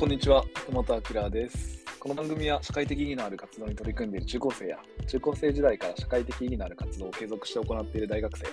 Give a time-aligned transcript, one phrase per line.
[0.00, 1.84] こんにちは、福本明です。
[1.98, 8.46] この番組は社会的意義のある活動に取り組んでいる中高生や中高生時代から社会的意義のある活動を継続して行っている大学生、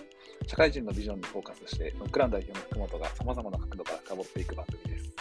[0.45, 5.13] 社会人のビジョンにフォーカスして、ノックラン代表の福本が様々な角度から深掘っていく番組です。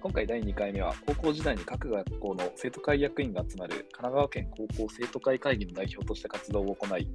[0.00, 7.08] 今回第2回目は、高校時代に各学校の生徒会役員が集まる神奈川県高校生徒会会議の代表として活動を行い、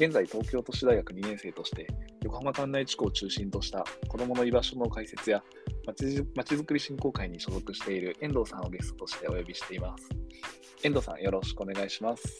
[0.00, 1.86] 現在東京都市大学2年生として、
[2.22, 5.42] 横浜関内地区を中心とした子どもの居場所の開設や
[5.84, 10.08] まちづくり振興会に所属している遠藤さんをゲストとしてお呼びしています。
[10.82, 12.38] 遠藤さん、よろしくお願いします。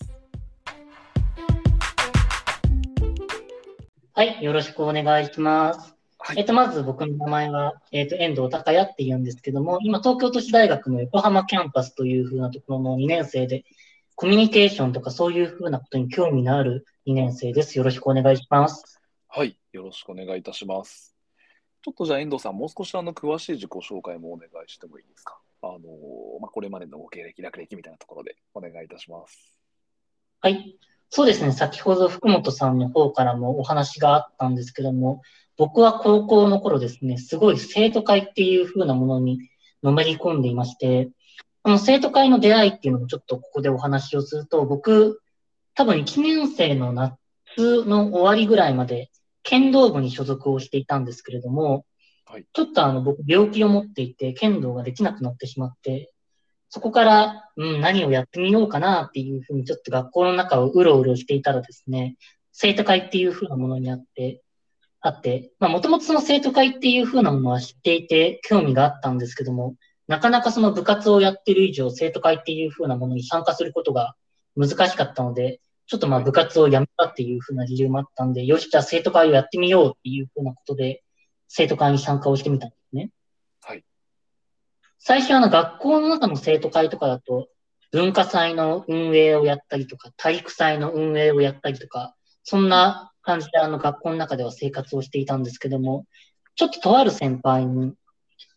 [4.15, 5.95] はい、よろしくお願いします。
[6.19, 13.65] はい、えっと、まず僕の名前は、えっと、遠藤孝也って言うんですけども、今、東京都市大学の横浜キャンパスという風なところの2年生で、
[14.15, 17.79] コミュニケーションとかそういう風なことに興味のある2年生です。
[17.79, 19.01] よろしくお願いします。
[19.29, 21.17] はい、よろしくお願いいたします。
[21.83, 25.39] ちょっとじゃあ遠藤さん、もう少しあの詳しい自己紹介もお願いしてもいいですか？
[25.63, 25.79] あの
[26.41, 29.59] まあ、これまでのご経歴、略歴みたいなところでお願いいたします。
[30.41, 30.79] はい。
[31.09, 31.53] そうですね。
[31.53, 35.23] 先ほど福本さんの方からもお話があったんですけども、
[35.57, 39.41] 僕は高校の頃ですね、すごい生徒会っていう風なものに
[39.83, 41.11] のめり込んでいまして、
[41.63, 45.21] この生徒会の出会いっていうのもちょっとここでお話をすると、僕、
[45.75, 49.11] 多分1年生の夏の終わりぐらいまで
[49.43, 51.85] 剣道部に所属をしていたんですけれども、
[52.27, 56.13] はい、ちょっとあの僕病気を持っていて剣道ができなくなってしまって、
[56.69, 62.17] そこから、うん、何をやってみようかなっていうふうにちょっと学校の中をうろうろしていたらですね、
[62.53, 64.43] 生徒会っていうふうなものにあって、
[65.01, 69.75] あって、まあもともとその生徒会っていうふうなものは知っていて興味があったんですけども、
[70.07, 74.15] なかなかその部活をやってる以上生徒会っていうふうなものに参加することが
[74.57, 81.03] 難しかったので、ちょっとまあ部活をやめたっていうふうな理由もあったんで、よし、じゃあ生徒会をやってみようっていうふうなことで、
[81.49, 83.11] 生徒会に参加をしてみたんですね。
[83.63, 83.85] はい。
[84.99, 87.49] 最初あの学校の中の生徒会とかだと、
[87.93, 96.07] 文化祭の運営をやったりとか、体育祭の運営をやったりとか、そんな感じであの学校の中では生活をしていたんですけども、
[96.55, 97.95] ちょっととある先輩に、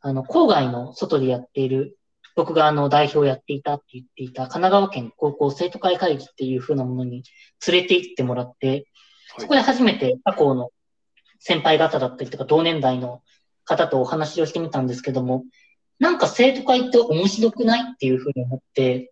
[0.01, 1.97] あの、郊外の外でやっている、
[2.35, 7.23] 僕があの代表をやっていたって言っていた神奈川県高校生徒会会議っていう風なものに
[7.67, 8.87] 連れて行ってもらって、
[9.37, 10.71] そこで初めて他校の
[11.39, 13.21] 先輩方だったりとか同年代の
[13.65, 15.43] 方とお話をしてみたんですけども、
[15.99, 19.11] なんか生徒会って面白くないっていうふうに思って、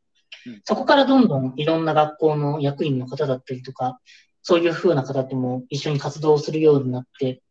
[0.63, 3.99] そこからどんどんいろんな学校の役員の方だったりとか、
[4.41, 7.41] そういうふうな方とも一緒に活動するようになって、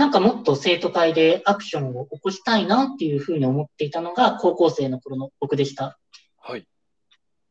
[0.00, 5.98] なんかもっと生徒会でアクションを起こしたいなっていうふうに思っていたのが高校生の頃の僕でした。
[6.38, 6.66] はい。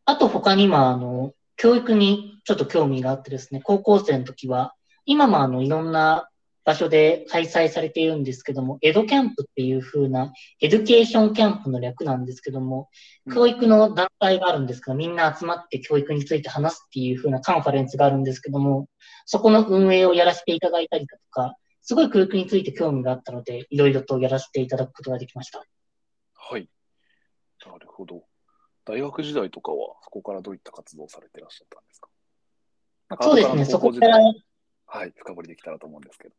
[0.06, 4.74] あと他にもあの、教育にちょっと興味があってですね、高校生の時は、
[5.06, 6.28] 今もあの、いろんな
[6.66, 12.90] 場所で開催されているんですけども、エドキャンプっていう風な、エデュケーションキャンプの略なんですけども、
[13.32, 18.88] 教育の団体があるんですけど、みんな集まって教育について話すっていう風なカンファレンスがあるんですけども、
[19.28, 21.56] そこの運営をやらせていただいたりだとか、
[21.90, 25.66] すごい教育について興味があったので、いろいろとやらせていただくことができました。
[26.36, 26.70] はい。
[27.66, 28.26] なるほど。
[28.86, 32.10] 大学時代とかは、そこからどういった活動をされていらっしゃったんですか？
[33.24, 34.20] そうですね、そこから。
[34.86, 36.36] はい、深掘りできたらと思うんですけど。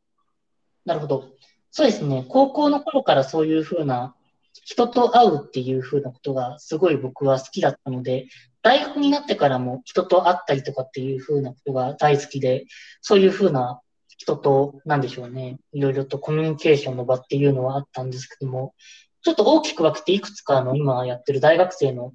[0.84, 1.31] なるほど。
[1.72, 2.25] そうですね。
[2.28, 4.15] 高校の頃からそういうふうな
[4.53, 8.28] 人と会うっていうふうなことがすごい僕は好きだったので、
[8.62, 12.66] 大学になってからも人と会ったりとかっていうふうなことが大好きで、
[13.00, 13.81] そういうふうな
[14.21, 15.57] 人と、なんでしょうね。
[15.73, 18.75] いろいろとコミュニケーションの場っていうのはあったんですけども、
[19.23, 22.13] ちょっと大きく分けていくつかの今やってる大学生の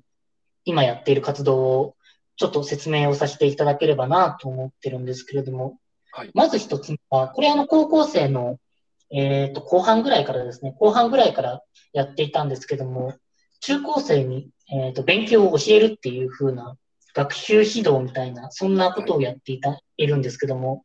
[0.66, 1.96] 今やっている活動を
[2.36, 5.80] ちょっと説明をさせていただければなと思ってるんですけれども、
[6.12, 8.60] はい、まず一つ目は、これあの高校生の
[9.12, 11.62] えっ、ー、と、後半ぐらいからですね、後半ぐらいから
[11.94, 13.14] やっていたんですけども、
[13.62, 16.78] 中高生に、えっ、ー、と、勉強を教えるっていう風な
[17.14, 20.84] 学習指導みたいな、そんなことをやっていた、はい、いるんですけども、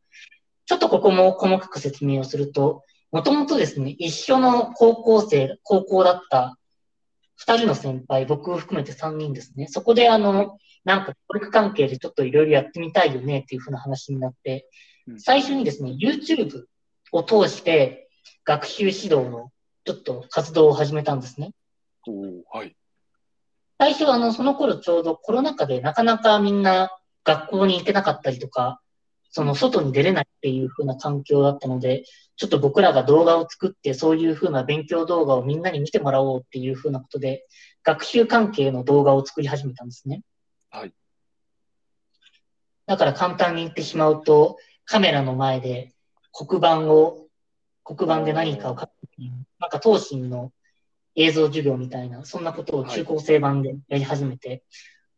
[0.71, 6.57] ちょっとここも細かく説明をすると、もともとですね、一緒の高校生、高校だった
[7.35, 14.69] 二人の先輩、僕を含めて三人ですね、そこであの、なんか教育関係でちょっといろいろやってみたいよねっていう風な話になって、
[15.17, 16.63] 最初にですね、YouTube
[17.11, 18.07] を通して、
[18.45, 19.51] 学習指導の
[19.83, 21.51] ちょっと活動を始めたんですね。
[22.49, 22.77] はい。
[23.77, 28.79] 最初、あの、その頃ちょうどコロナ禍でなかなかみんな学校に行けなかったりとか、
[29.31, 32.03] その外に出れないっていう風な環境だったので、
[32.35, 37.45] ちょっと僕らが動画を作って、そういう風な勉強動画をみんなに見てもらおうっていう風なことで、
[37.83, 40.21] 学習関係の動画を作り始めたんですね。
[40.69, 40.93] はい。
[42.85, 45.93] だから簡単に言ってしまうと、カメラの前で
[46.33, 47.27] 黒板を
[47.83, 48.91] 黒板で何かを書く。
[49.59, 50.51] なんか、東進の
[51.15, 54.63] 映像授業みたいな、そんなことを中高生版でやり始めて、はい、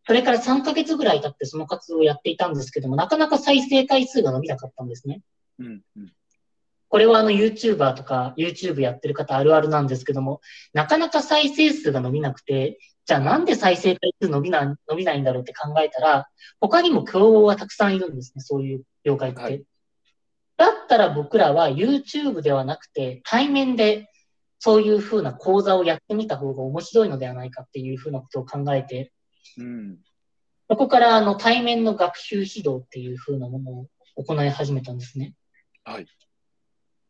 [0.05, 5.21] それから3ヶ月ぐらい経ってその活動をやっていたんですけども、なかなか再生回数が伸びなかったんですね。
[5.59, 6.13] うんうん
[6.93, 10.41] これはあの YouTuber とか YouTube やってる方あるあるなんですけども、
[10.73, 12.77] なかなか再生数が伸びなくて、
[13.07, 16.27] じゃあなんで再生回数伸びな伸びないんだろうって考えたら、
[16.59, 19.41] 他にも競合がたくさんいるんですね、そういう業界って。
[19.41, 19.63] はい、
[20.55, 24.11] だったら僕らは YouTube ではなくて対面で
[24.59, 29.12] そういうふうな講座をやってみた方が面白いのではないかっていうふうなことを考えて、
[29.57, 29.97] うん、
[30.69, 35.33] そこからあの対面の学習指導っていうふうなものを行い始めたんですね。
[35.83, 36.07] はい。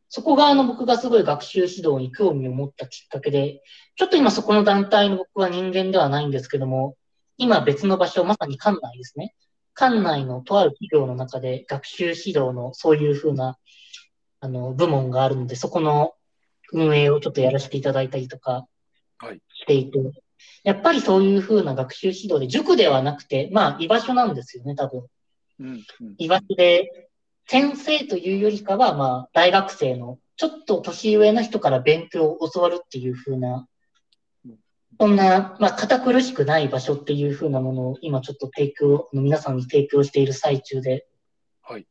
[0.10, 3.62] そこがあの僕がすごい学習指導に興味を持ったきっかけで、
[3.96, 6.96] ちょっと今そこの団体の僕は人間ではないんですけども、
[7.38, 9.34] 今別の場所、まさに館内ですね。
[9.76, 13.58] 館内のとある企業の中で学習指導のそういうふうな
[14.40, 16.14] あの部門があるので、そこの
[16.72, 18.68] 運営をちょっとやらせていただいたりとか
[19.56, 20.23] していて、はい、
[20.64, 25.06] やっぱりそういうふうな学習指導で、塾ではなくて、まあ居場所なんですよね、多分。
[25.60, 27.10] うんうん、居場所で
[27.48, 33.68] 先生というよりかは、まあ、大学生の、ちょっと年上の人から勉強を教わるっていう風な、
[35.00, 41.08] そんな、まあ、堅苦しくない場所っていう風なものを今ちょっと提供、皆さんに提供している最中で、
[41.62, 41.88] はい。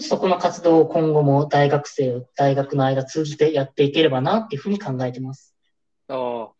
[0.00, 5.54] そこの活動を今後も大学生、大学の間通じてやっていければなっていうふうに考えてます。
[6.08, 6.50] ああ、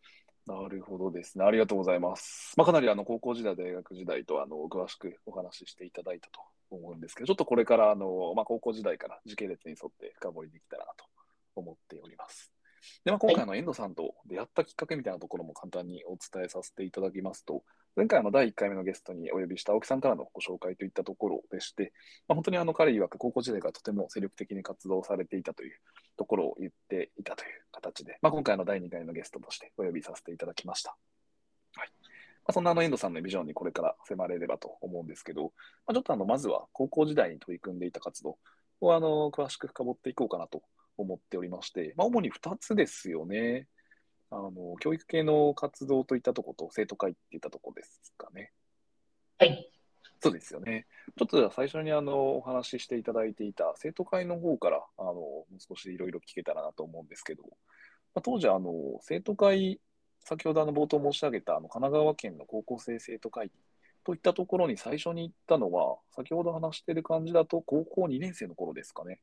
[0.45, 1.45] なるほどですね。
[1.45, 2.53] ありがとうございます。
[2.57, 11.05] まあ、かなりあの高校時代、大学時代とあの詳しくお話ししていただいたと思うんですけど、ちょっとこれからあの、まあ、高校時代から時系列に沿って深掘りできたらなと
[11.55, 12.52] 思っております。
[13.03, 17.63] で、まあ、今回の遠藤さんと出会ったきっかけみたいなところも簡単にお伝えさせていただきますと、
[17.95, 21.93] 前回の第1回目のゲストにお呼びした青木さんからのご紹介といったところでして、
[22.27, 25.79] まあ、本当にあの彼曰く高校時代からとても精力的に活動されていたという
[26.17, 30.95] ところを言っていたという形で、まあ、今回の第2回のゲストとしてお呼びさせていただきました。
[31.75, 31.89] はい
[32.45, 35.53] まあ、そんなあの遠藤さんのビジョンにこれから迫れればと思うんですけど、
[35.85, 38.37] まあ、ちょっとあのまずは高校時代に取り組んでいた活動
[38.81, 40.61] をあの詳しく深掘っていこうかなと
[40.97, 43.67] 思っておりまして、まあ、主に2つですよね。
[44.31, 48.51] あの教育系の活動といったところと生徒会っていったところですかね。
[49.37, 49.69] はい。
[50.19, 50.87] そうですよね。
[51.17, 59.79] ちょっと最初にあのお話ししていただいていた生徒会の方からあのもう少しいろいろ聞けたらなと思うんですけど、まあ、当時あの生徒会、
[60.21, 63.53] 先ほどあの冒頭申し上げたあの神奈川県の高校生生徒会議
[64.05, 69.19] といったところに最初に行ったのは、先ほど話している感じだと高校2年生の頃ですかね。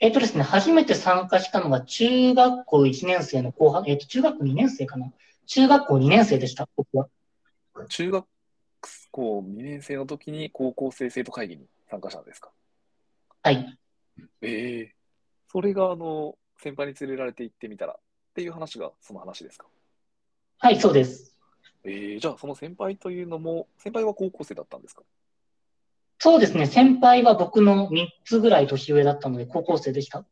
[0.00, 5.12] えっ、とですね、初めて参加したのが中学校1年生の後半、えっ、と、中学校2年生かな？
[5.46, 7.08] 中学校2年生でした、僕は。
[7.88, 8.26] 中学
[9.10, 12.50] 校2年生の時に高校生生徒会議に参加したんですか？
[13.42, 13.78] はい。
[14.42, 14.88] ええー、
[15.50, 17.96] それがあの先輩に連れられて行ってみたらっ
[18.34, 19.66] ていう話がその話ですか？
[20.58, 21.36] はい、そうです。
[21.84, 25.02] ええー、じゃあその先輩というのも、先輩は高校生だったんですか？
[26.24, 30.24] そうですね、先輩は僕の3つぐらい年上だったので、高校生でした。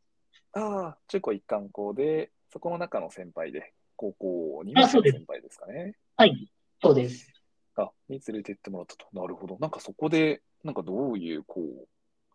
[0.53, 5.93] ああ、中高一貫校で、そこの中の先輩で、高校2年生の先輩ですかね。
[6.17, 6.49] はい、
[6.81, 7.31] そうです。
[7.75, 9.05] あ、に連れてってもらったと。
[9.13, 9.59] なるほど。
[9.59, 11.87] なんかそこで、なんかどういう、こう、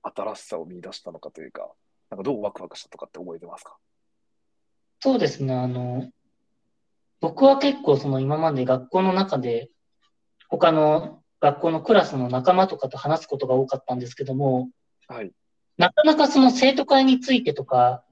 [0.05, 1.69] 新しさを見出したのかというか、
[2.11, 3.77] なんかどうワクワクしたとかって覚えてますか？
[5.01, 5.53] そうですね。
[5.53, 6.09] あの、
[7.21, 9.69] 僕は結構その今まで学校の中で、
[10.49, 14.71] 他の学校のクラスの仲間とかと話すことが多かったんですけども、
[15.07, 15.33] はい。
[15.77, 18.03] なかなかその生徒会についてとか、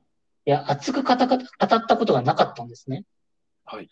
[0.44, 1.26] いや、熱く語った
[1.96, 3.04] ことがなかったんですね。
[3.64, 3.90] はい。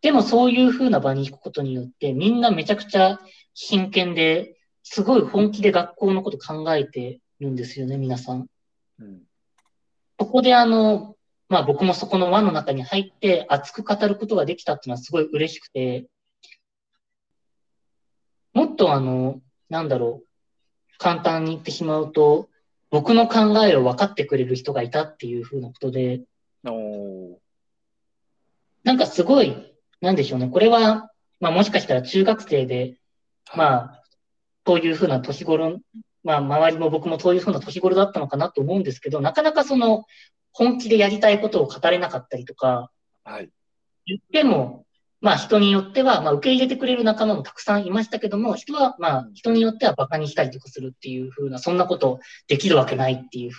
[0.00, 3.20] でもそういう風な場に行くことによって、みんなめちゃくちゃ
[3.54, 8.46] 真剣で、すごい本気で学校のこと考えてるんですよね、皆さん。
[9.00, 9.22] うん、
[10.18, 11.16] そこであの、
[11.48, 16.06] まあ僕もそこの輪の中に入って熱く語ることができたっていうのはすごい嬉しくて、
[18.52, 22.48] もっとあの、なんだろう、簡単に言ってしまうと、
[22.90, 26.22] 僕の考えを分かってくれる人がいたっていうふうなことで、
[28.82, 30.48] なんかすごいなんでしょうね。
[30.48, 32.96] これは、まあもしかしたら中学生で、
[33.54, 34.02] まあ、
[34.66, 35.78] そういうふうな年頃、
[36.24, 40.04] まあ周りも僕もそういうふうな年頃だったのかなと思うんですけど、なかなかその、
[40.52, 42.90] 本気でやりたいことを語れなかったりとか、
[43.24, 43.50] はい。
[44.06, 44.86] 言っても、
[45.20, 53.52] まあ人によっては、まあ受け入れてくれる仲間もたくさんいましたけども、人は、まあ人によっては馬鹿にしたりとかするっていうふうな、そんなことできるわけないっていう。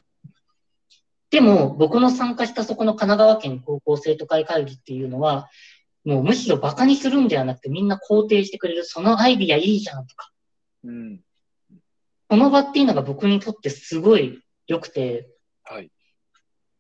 [1.30, 5.50] でも、僕の参加したそこの神奈川県高校生徒会会議っていうのは、
[6.04, 10.32] もうむしろ馬鹿にするんではなくてみんな肯定してくれる、そのアイディアいいじゃんとか。
[10.84, 11.22] うん。
[12.28, 15.30] この場っていうのが僕にとってすごい良くて、
[15.64, 15.92] はい。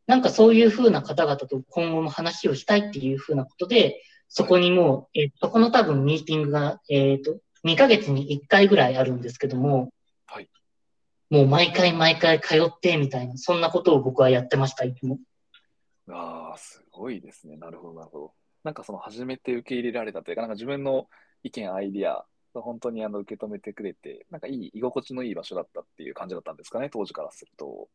[0.08, 4.02] なんかそういうふうな方々と今後も話をしたいっていうふうなことで、
[4.34, 9.90] そこにもう、えーそこの多分ミーティングが、えっ、と、2ヶ月に1回ぐらいあるんですけども、
[10.26, 10.50] はい。
[11.30, 15.20] もう毎回毎回通ってみたいな、そんなことを僕はやってました、いつも。
[16.10, 17.58] ああ、すごいですね。
[17.58, 18.34] なるほど、なるほど。
[18.64, 21.10] なんかその初めて受け入れられたというか、なんか自分の
[21.44, 27.90] 意見、アイディア、本当にあの受け止めてくれて、なんかいい、居心地のいい場所だったっていう感じだったんですかね、当時からすると。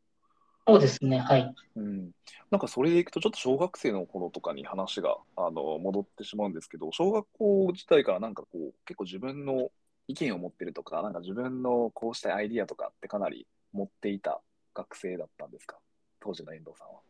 [0.67, 1.55] そうですね、はい。
[1.77, 2.11] うん。
[2.51, 9.71] なんかそれでいくと、ちょっと小学生の頃とかに話があの戻ってしまうんですけど、小学校時代からなんかこう、結構自分の
[10.09, 14.41] 意見を持ってるとか、なんか自分のこうしたいアイディアとかってかなり持っていた
[14.75, 15.77] 学生だったんですか、
[16.21, 17.01] 当時の遠藤さんは。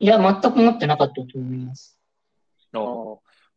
[0.00, 1.98] いや、全く持ってなかったと思います。
[2.72, 2.82] ああ、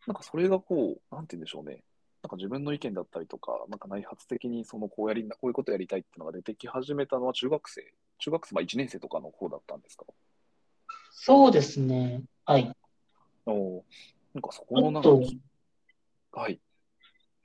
[0.08, 1.84] なんかそれがこう、なんて言うんでしょうね。
[2.24, 7.84] なんか自分の意見だったりとか、なんか内発的にそのこうやりな、こういうことやりたいっていうのが出てき始めたのは中学生、
[8.22, 10.06] 中学生、まあ1年生とかの方だったんですか？
[11.12, 12.72] そうですね、はい。
[13.46, 13.86] おお、
[14.34, 15.40] なんかそこあのなんかと、き、
[16.32, 16.60] はい、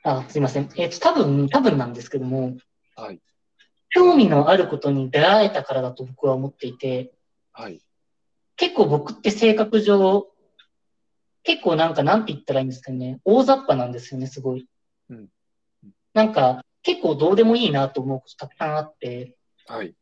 [0.05, 0.69] あ、すいません。
[0.77, 2.57] えっ、と、多分、多分なんですけども、
[2.95, 3.21] はい、
[3.91, 7.13] 興味のあることに出会えたからだと僕は思っていて、
[7.53, 7.81] はい、
[8.57, 10.29] 結構僕って性格上、
[11.43, 14.69] 結構なんかなんて言ったらいいんですかね、大雑把なんですよね、すごい。
[15.11, 15.29] うん
[16.13, 19.95] なんか、結構どうでもいいなと思うことたくさんあって、はい、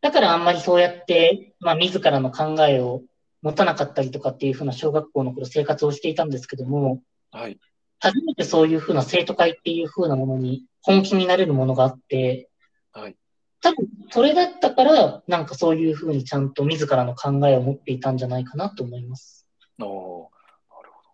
[0.00, 3.02] だからあんまりそうやって、まあ自らの考えを
[3.42, 7.58] 持たなかったりとかっていうふうな小学校の頃生活をしていたんですけども、はい、
[8.00, 12.48] 初めてそういうふうな生徒会っていうふうなものに本気になれるものがあって、
[12.92, 13.16] はい、
[13.60, 19.46] 多分それだったから、なんかそういうふうにちゃんと自らの考えを持っていたんじゃないかなと思います。
[19.80, 20.30] おお、
[20.70, 21.10] なるほど。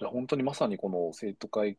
[0.00, 1.78] じゃあ本当にまさにこの生徒会、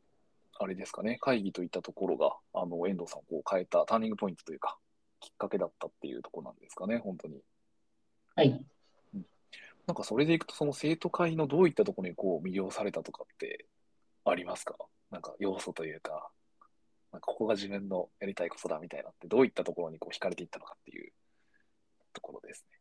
[0.58, 4.78] あれですかね、会議といったところが、あの、遠藤さんをこう変えたターニングポイントというか、
[5.20, 7.42] きっかけだったっていうところなんですかね、本当に。
[8.36, 8.66] はい。
[9.88, 13.66] なんかそれでいくと、その生徒会のどういったところにこう魅了されたとかって
[14.26, 14.76] ありますか？
[15.12, 16.30] なんか要素というか、
[17.12, 21.12] なんかここが自分のやりたいことだみたいなって、どういったところにこう惹かれていったのかっていう
[22.14, 22.80] ところですね。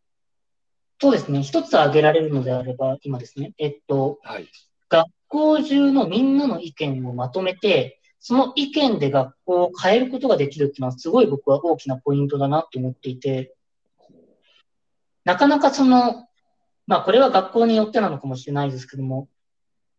[1.00, 1.42] そうですね。
[1.42, 3.52] 一つ挙げられるのであれば、今ですね。
[3.58, 4.48] えっと、はい。
[4.88, 13.54] 学校中のみんなの意見をまとめて、その意見で学校を変えることができるっていうのはすごい僕は大きなポイントだなと思っていて、
[15.25, 16.26] なかなかその、
[16.87, 19.28] まあこれは学校によってなのかもしれないですけども、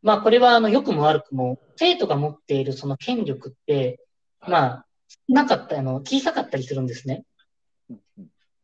[0.01, 4.03] まあこれはあの良くも悪くも、生徒が持っているその権力って、
[4.41, 4.85] まあ、あ、
[5.27, 7.25] なかった、あの、小さかったりするんですね。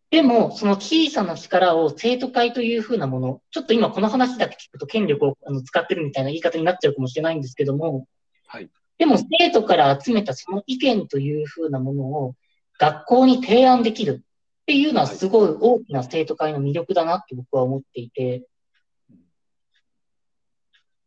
[0.09, 8.07] でも、その小さな力を生徒会というふうなもの、ちょっと今この話だけ聞くと権力をあの使ってるみたいな言い方になっちゃうかもしれないんですけども、
[8.47, 8.71] はい。
[9.01, 12.35] でも生徒から集めたその意見というふうなものを
[12.77, 18.45] 学校に提案できるっていうのはすごい大きな生徒会の魅力だなって僕は思っていて、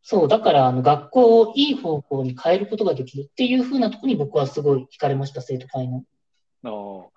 [0.01, 6.03] そう、だからあの学校をいい方向に変えることができるっていうふうなところに僕はすごい惹かれました、生徒会の。
[6.65, 7.14] あ。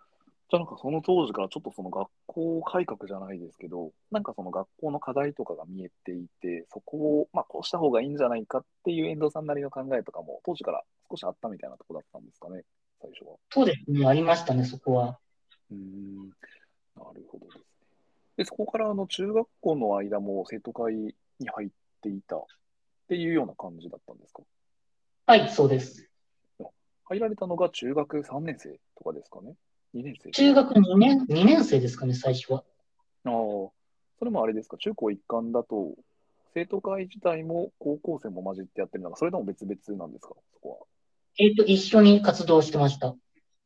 [0.50, 12.62] じゃあなんかその当時からちょっとその学校改革じゃないですけど、なんかその学校の課題とかが見えていて、そこをまあこうした方がいいんじゃないかっていう遠藤さんなりの考えとかも当時から少しあったみたいなところだったんですかね、
[13.02, 13.36] 最初は。
[13.50, 15.18] そうですね、ありましたね、そこは。
[15.70, 16.32] うーん、な
[17.12, 17.64] るほどですね。
[18.38, 21.14] で、そこからあの中学校の間も生徒会に
[21.48, 21.68] 入っ
[22.00, 22.40] ていたっ
[23.08, 24.42] ていうような感じだったんですか？
[25.26, 26.08] はい、そうです。
[27.04, 29.54] 入られたのが中学3年生とかですかね
[29.94, 32.64] ?2 年生中学2年、2年生ですかね、最初は。
[33.24, 35.94] ああ、それもあれですか、中高一貫だと、
[36.54, 40.86] 生徒会自体も高校生も混じってやってるのか、それとも別々なんですか、そこ
[41.38, 43.08] えっ、と、一緒に活動してました。
[43.08, 43.16] は。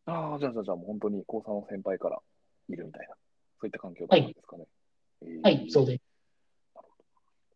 [0.07, 2.21] ああ、じゃあじゃあじゃあもう本当に高3の先輩から
[2.69, 3.15] いるみたいな、
[3.61, 4.65] そういった環境だったんですかね。
[5.23, 6.13] えーはい、そうです。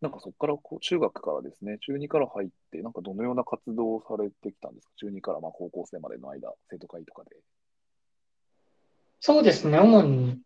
[0.01, 7.37] なんかそこからこう中学からですね、中2から入って、なんかどのような活動をされてきたんですか、中2からまあ高校生までの間、生徒会とかで。
[9.21, 10.41] そうですね、主に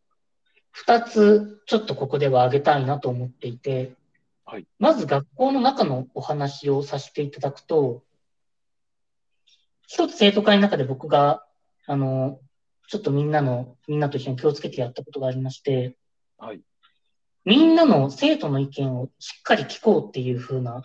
[0.87, 3.95] 2つちょっとここでは挙げたいなと思っていて、
[4.45, 4.67] はい。
[4.79, 8.03] まず学校の中のお話をさせていただくと、
[9.87, 11.45] 一つ生徒会の中で僕が、
[11.87, 12.41] あの、
[12.89, 15.97] ちょっとみんなの、みんなと一緒に気をつけてやったことがありまして、
[16.39, 16.61] はい。
[17.45, 20.83] みんなの生徒の意見をしっかり聞こうっていう風な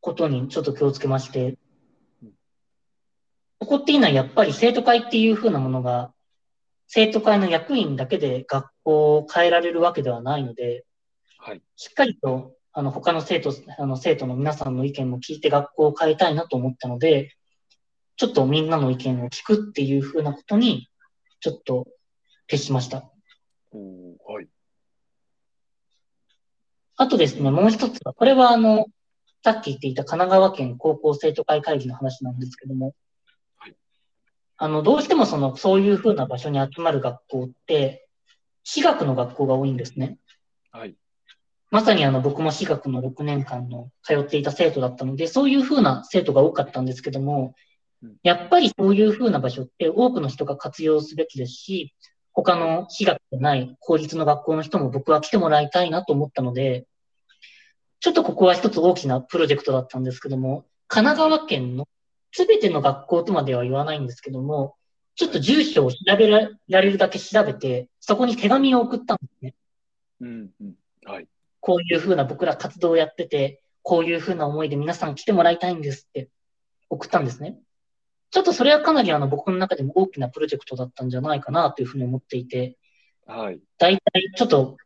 [0.00, 1.58] ことにちょっと気をつけまして。
[2.22, 2.32] うん、
[3.58, 6.12] ここっていうのはやっぱり生徒会っていう風なものが、
[6.88, 10.84] 生徒会の役員だけで学校を変えられるわけではないので、
[11.38, 11.62] はい。
[11.76, 17.32] しっかりと、あの、他の生徒、あの、生徒の皆さんの意見も聞いて学校を変えたいなと思ったので、
[18.16, 20.88] ちょっとみんなの意見を聞くっていう風なことに、
[21.40, 21.86] ちょっと
[22.46, 23.10] 徹しました。
[23.72, 24.48] はい。
[26.96, 28.86] あとですね、もう一つは、これはあの、
[29.44, 32.94] さっき言っていた神奈川県高校生徒会会議の話なんですけども、はい、
[34.58, 38.08] あの、どうしてもその、そういうふうな場所に集まる学校って、
[38.64, 40.18] 私学の学校が多いんですね。
[40.72, 40.94] はい。
[41.70, 47.54] まさにあの、僕も私学の6年間の通っていた生徒だったので、そういうふうな生徒が多かったんですけども、
[48.22, 51.94] やっぱりそういうふうな場所って多くの人が活用すべきですし、
[52.32, 56.86] 他の私学でない公立の学校の人も僕は来てもらいたいなと思ったので、
[58.00, 61.88] ちょっとここは一つ大きなプロジェクトだったんですけども、神奈川県の
[62.32, 64.76] すべての学校とまでは言わないんですけども、
[65.14, 69.54] ちょっと住所を調べられるだけ調べて、そこに手紙を送ったんですね。
[70.20, 70.74] うんうん。
[71.04, 71.28] はい。
[71.60, 76.28] こういうふうな僕ら活動をやってて、こういうふうな思いで皆さん来てもらいたいんですって
[76.90, 77.58] 送ったんですね。
[78.30, 82.76] ちょっとそれはかなりあの僕の中でも大きなプロジェクトだったんじゃないかなというふうに思っていて、
[83.26, 83.60] はい。
[83.78, 84.76] 大体ちょっと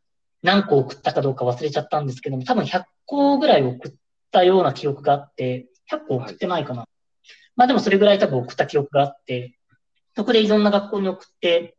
[0.42, 3.92] 何個送ったかどうか忘れちゃったんですけども、多分100個ぐらい送っ
[4.30, 6.80] たような記憶があって、100個送ってないかな。
[6.80, 6.89] はい、
[7.60, 9.54] まあでもそれぐらい多分送った記憶があって、
[10.16, 11.76] そこでいろんな学校に送って、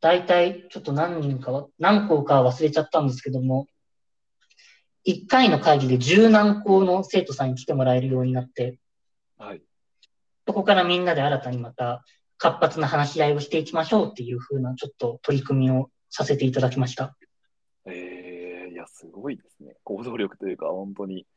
[0.00, 3.68] 大体ちょっと何人かは、何校か忘れちゃったんですけども、
[5.06, 8.80] 1回の会議で十何校の生徒さんに来てもらえるようになって、
[9.36, 9.62] はい。
[10.44, 12.04] そこからみんなで新たにまた
[12.36, 17.16] 活発な話し合いをしていきましょうっていう風なちょっと取り組みをさせていただきました。
[17.86, 19.76] ええー、いや、すごいですね。
[19.84, 21.28] 行動力というか、本当に、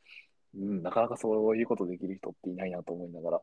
[0.55, 3.41] うん、なかなかそういうことできる人っていないなと思いながら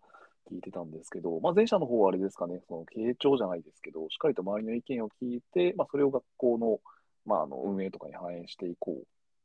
[0.50, 6.80] 聞いてたんですけど、まあ、前者の方はあれですかね、その傾聴じゃないですけど、しっかりと周りの意見を聞いて、まあ、それを学校の,、
[7.26, 9.00] まあ、あの運営とかに反映していこうっ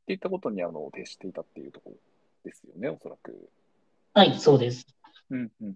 [0.06, 1.96] ていったことにあの徹していたっていうところ
[2.44, 3.48] ですよね、おそらく。
[4.14, 4.86] はい、そうです。
[5.30, 5.74] うんうん。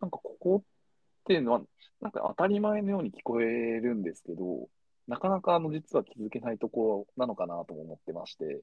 [0.00, 1.62] なんかここっていうのは、
[2.00, 4.68] なんか当たり前のように聞こえるんですけど、
[5.06, 8.60] なかなかあの実は気づけないところなのかなとも思ってまして、うん、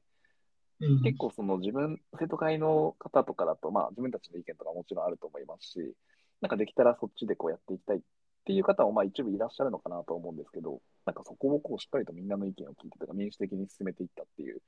[1.03, 5.93] 結構その自分、生徒会の方とかだと、まあ自分たちの意見とかもちろんあると思いますし、
[6.41, 7.99] なんかできたらそっちでこうやっていきたいっ
[8.45, 14.61] ていう方もまあ一部いらっしゃるのかなと思うんですけど、なんかそこをこうしっかりとみんなの意見を聞いてとか民主的に進めていったっていう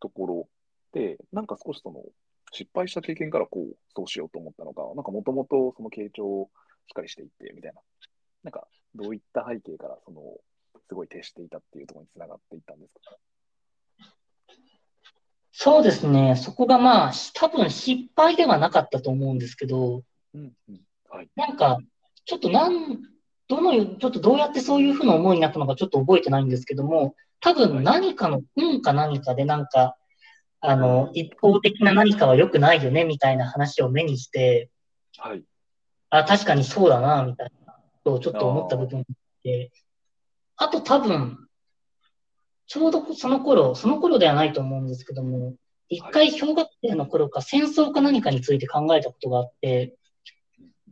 [0.00, 0.48] ところ
[0.92, 2.02] で、なんか少しその
[2.52, 6.50] 失敗した経験からこう、そうしようと思ったのか、なんかもともとその傾聴を
[6.88, 7.80] しっかりしていって、みたいな。
[8.42, 10.20] なんか、どういった背景から、その、
[10.88, 13.16] すごい徹していたっていうところにつながっていったんですか？
[15.52, 16.36] そうですね。
[16.36, 20.02] そこがまあ、多分失敗ではなかったと思うんですけど、
[20.34, 21.78] うんうんはい、なんか、
[22.24, 23.00] ちょっとなん、
[23.48, 29.96] どの、ちょっとどうやってそういうふうな思いになったのかちょっと覚えてないんですけども、多分何かの運か何かでなんか、
[30.60, 34.70] あの、一方的な何かは良くないよね、みたいな話を目にして、
[35.18, 35.42] はい。
[36.10, 39.72] あ、確かにそうだな、みたいな、とちょっと思った部分があって、
[40.56, 41.48] あと多分、
[42.70, 45.56] ちょうどその頃、その頃ではないと思うんですけども、
[45.88, 49.96] 一回小学生の頃か戦争か何かについて考えたことがあって、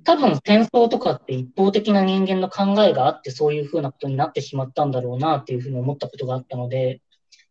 [0.02, 7.00] 多分戦争とかって一方的な人間の考えがあってそういうふうなことになってしまったんだろうなっていうふうに思ったことがあったので、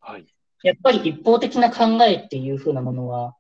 [0.01, 0.25] はい。
[0.61, 3.33] やっぱり一方的な考えっていう風なものは、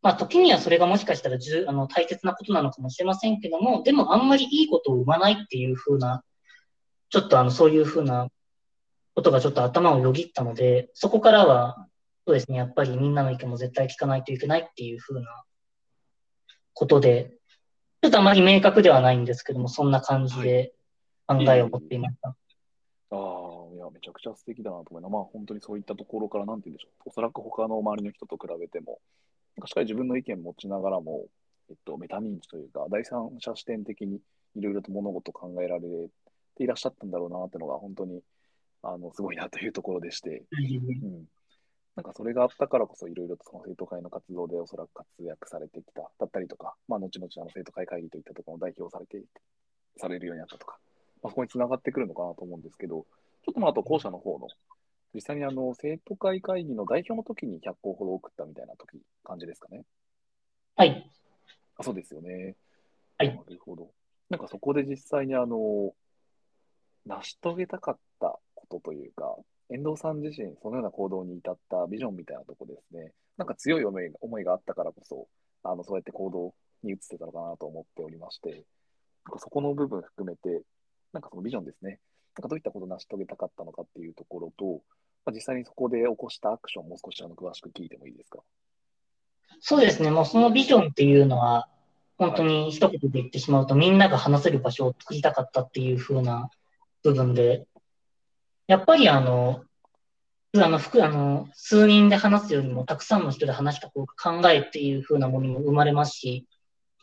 [0.00, 6.24] まあ、時にはそれがもしかしたらじゅあの大切なことなのかもしれませんけども、でもあんまりいいことを生まないっていう風な、
[7.10, 8.28] ちょっとあの、そういう風な
[9.16, 11.88] ことがちょっと頭をよぎったので、そこからは、
[12.26, 15.44] そうですね、やっぱりみんなの意見も絶対聞かないといけないっていう風な
[16.74, 17.32] ことで、
[18.02, 20.74] ちょっとあまり明確ではないんですけども、そんな感じで
[21.26, 22.28] 考えを持っていました。
[22.28, 22.36] はい
[23.08, 25.08] ああ、いや、めちゃくちゃ素敵だなと思いな。
[25.08, 27.10] まあ、本当にそういったところから、なんて言うんでしょう。
[27.10, 28.98] おそらく他の周りの人と比べても、
[29.64, 31.26] しっかり自分の意見持ちながらも、
[31.70, 34.20] えっと、メタ認知というか、第三者視点的に
[34.56, 35.82] いろいろと物事を考えられ
[36.56, 38.20] ていらっしゃったんだろうなっていうのが、本当に、
[38.92, 40.44] あの、すごいなというところでして、
[41.02, 41.24] うん。
[41.96, 49.24] なんかそれがあったからこそ、いろいろとその生徒会の活動でおそらく活躍されてきた、だったりとか、まあ、後々あの生徒会会議といったところの代表されて、
[49.96, 50.78] されるようになったとか、
[51.22, 53.06] まあ、そこにつながってくるのかなと思うんですけど、
[53.44, 54.48] ちょっとまあ、あと校舎の方の、
[55.14, 59.84] 実際にあの生徒会会議の代表の時に100校ほど送ったみたいな時感じですかね。
[60.76, 61.10] はい。
[61.78, 62.56] あそうですよね。
[63.16, 63.34] はい。
[63.34, 63.90] なるほど。
[64.28, 65.94] なんかそこで実際にあの、
[67.06, 68.00] 成し遂げたかった
[68.68, 69.36] ことというか、
[69.70, 73.12] 遠藤さん自身、そのような行動に至ったビジョンみたいなとこですね。
[73.36, 75.28] なんか強い思い思いがあったからこそ、
[75.62, 78.58] あのそうやって行動に移ってたのかなと思っておりまして、なん
[79.32, 80.62] かそこの部分含めて、
[81.12, 82.00] なんかそのビジョンですね。
[82.36, 84.82] なんかどういったことを成し遂げたかったのかっていうところと、
[85.24, 88.40] まあ、実際にそこで起こしたアクションもう少しあの詳しく聞いてもいいですか？
[89.60, 91.68] そうですね、もうそのビジョンっていうのは、
[92.18, 96.50] 本当に一言で言ってしまうと、みんなが話せる場所を作りたかったっていう風な
[97.02, 97.66] 部分で、
[98.66, 99.64] やっぱりあの、
[100.54, 106.46] あの、あの、数人で話すよりもたくさんの人で話した方が考えっていう風なものも生まれますし、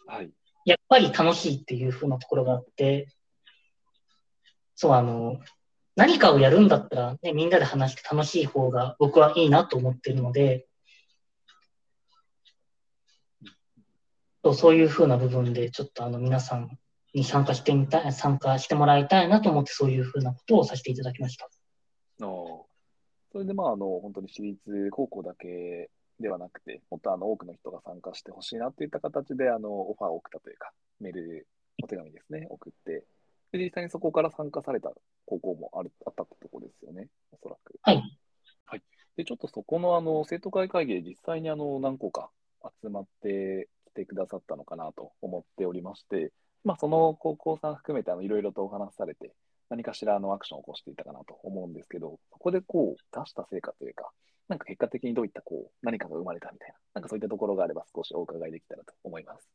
[0.07, 0.31] はい。
[0.65, 3.07] やっぱり楽しいっていう風なところがあって、
[4.75, 5.39] そう、あの、
[5.95, 10.67] 何かをやるんだったら、ね、みんなで話して楽しい方が僕はいいなと思ってるので、
[14.43, 16.77] そうそういう風な部分で、ちょっとあの皆さん
[17.13, 21.47] に参加してみたい、参加してもらいたいなと思って、そういう風なことをさせていただきました。
[22.25, 22.29] あ
[23.31, 31.47] それでまあ、あの、本当に私立高校だけではなくて、もっとあの多くの人が参加してほしいなといった形で、あの、オファーを送ったというか、メール、
[31.83, 33.05] お手紙ですね、送って、
[33.51, 34.91] で実際にそこから参加された
[35.25, 37.79] 高校もあるあったってとこですよね、おそらく。
[37.81, 38.01] はい。
[38.65, 38.81] はい。
[39.15, 42.31] で、ちょっとそこのあの生徒会会議で実際にあの何校か
[42.81, 46.31] 集まってきてくださったのかなと思っておりまして、
[46.63, 49.33] まあ、その高校さん含めていろいろとお話しされて、
[49.73, 54.11] 何かしらのアクションを起こしていたかなと思うんですけど、そこでこう出した成果というか、
[54.47, 59.49] なんか結果的にどういったこう何かが生まれたみたいな、なんかそういったところがあれば少しお伺いできたらと思います。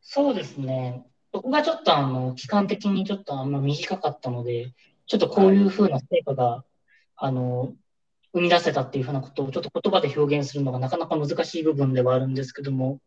[0.00, 1.04] そうですね。
[1.34, 4.72] そこがちょっとあの、期間的にちょっとあんま短かったので、
[5.08, 6.64] ちょっとこういうふうな成果が、
[7.16, 7.74] あの、
[8.34, 13.00] 生み出せたっていうふうなことをちょっと言葉で表現するのがなかなか難しい部分ではあるんですけども、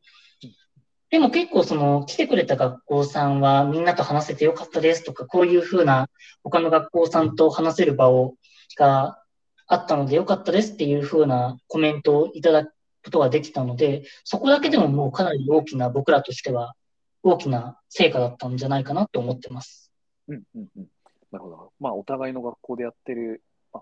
[1.12, 6.08] でも結構その来てくれた学校さんはみんなと話せてよかったですとか、こういうふうな
[6.42, 8.36] 他の学校さんと話せる場を
[8.78, 9.22] が
[9.68, 16.76] あったのでよかったですっていうふうなコメントをいただくことができたので、そこだけでももうかなり大きな僕らとしては
[17.24, 19.92] 大きな成果だったんじゃないかなと思ってます。
[20.30, 20.88] うんうんうん。
[21.32, 21.74] なるほど。
[21.80, 23.44] まあ、お互いの学校でやってる、
[23.74, 23.82] あ、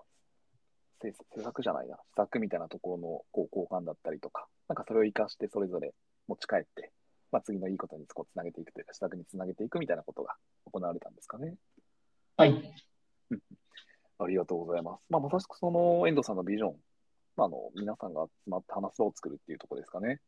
[1.00, 5.92] 制作じゃないな、施策みたいなところのこう交換だったりとか、なんかそれを生かしてそれぞれ
[6.26, 6.92] 持ち帰って、
[7.32, 10.36] まあ、次のいいことにこうつなげていくというか、施策につなげていくみたいなことが
[10.70, 11.54] 行われたんですかね。
[12.36, 12.74] はい。
[14.18, 15.02] ありがとうございます。
[15.08, 16.76] まあ、まさしくその遠藤さんのビジョン、
[17.36, 20.20] まあ、あの皆さんが集まって話す場を作るっていうところですかね。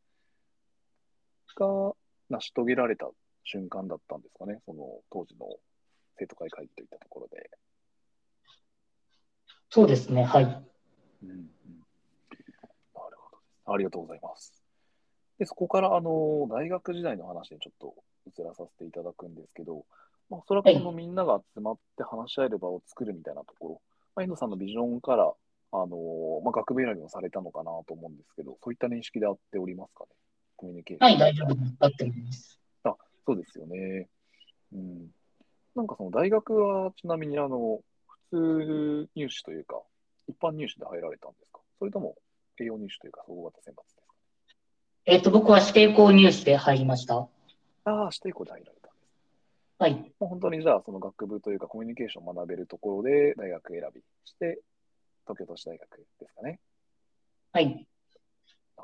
[1.57, 1.95] が、
[2.31, 3.11] 成し遂げられた
[3.45, 5.47] 瞬間だったんですかね、その当時の
[6.19, 7.51] 生徒会会議といったところで。
[9.69, 10.45] そうですね、はい。
[10.45, 11.37] うん、うん、
[12.95, 13.31] なるほ
[13.67, 13.75] ど。
[13.75, 14.62] ありがとうございます。
[15.43, 17.95] で、そこからあの大学時代の話にちょっと
[18.29, 19.85] 移らさせていただくんですけど、
[20.31, 23.81] まあ、おそらくそのみんなが集まって話し合える場を作るみたいなところ、
[24.15, 30.11] まあ、遠藤さんのビジョンから、あのまあ、学部選びもされたのかなと思うんですけど、そういった認識であっておりますかね。
[30.55, 31.11] コミュニケーション。
[31.11, 32.61] はい、大丈夫だってます。
[32.85, 32.95] あ、
[33.27, 34.09] そうですよね。
[34.73, 35.09] うん。
[35.75, 37.81] なんかその大学はちなみにあの、
[38.31, 39.83] 普通入試というか、
[40.29, 41.59] 一般入試で入られたんですか？
[41.81, 42.15] それとも
[42.61, 44.02] 栄養入試というか総合型選抜で？
[45.05, 47.17] えっ、と、僕は指定校入試で入りました。
[47.17, 47.29] あ
[47.85, 49.13] あ、指定校で入られたんです。
[49.79, 50.15] はい。
[50.21, 54.61] もう本当にじゃあ、その学部というかコミュニケーションを学べるところで大学選びして、
[55.27, 55.89] 東京都市大学
[56.21, 56.61] ですかね。
[57.53, 57.89] はい。
[58.77, 58.83] あ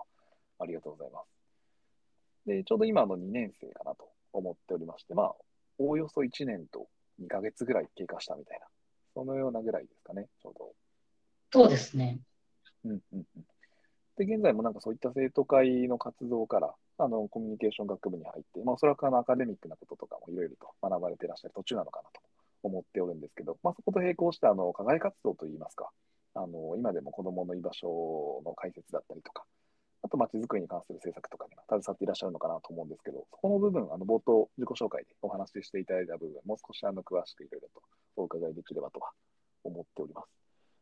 [0.59, 2.49] ありがとうございます。
[2.49, 5.35] で、ちょうど今の2年生かなと思っておりまして、まあ、
[5.79, 6.89] おおよそ1年と
[7.21, 8.67] 2ヶ月ぐらい経過したみたいな、
[9.15, 10.73] そのようなぐらいですかね、ちょうど。
[11.53, 12.19] そうですね。
[12.85, 13.45] うんうんうん。
[14.19, 22.21] で、現在もなんかそういった生徒会の活動から、あの、コミュニケーション学部に入って、まあ、おそらくあのアカデミックなこととかもいろいろと学ばれていらっしゃる途中なのかなと
[22.65, 25.89] 思っておるんですけど、まあ、そこと並行して、あの、課外活動といいますか、
[26.35, 29.45] あの、今でも子供の居場所の解説だったりとか、
[30.03, 37.83] あとまちづくりに関する政策とかには携わっていらっしゃるのかなと思うんですけど、そこの部分、あの冒頭、自己紹介でお話ししていただいた部分、もう少しあの詳しくいろいろと
[38.17, 39.11] お伺いできればとは
[39.63, 40.29] 思っております。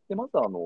[0.09, 0.61] で、まずあの、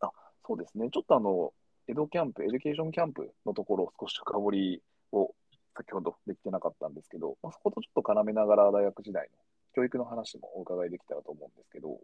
[0.00, 0.10] あ、
[0.46, 1.52] そうですね、ちょっとあの、
[1.88, 5.34] エドキャンプ、エデュケーションキャンプのところを少し深掘りを
[5.76, 9.38] 先ほどできてなかったんですけど、まあ、そことちょっと絡めながら大学時代の
[9.74, 11.98] 教育の話もお伺いできたらと思うんですけど、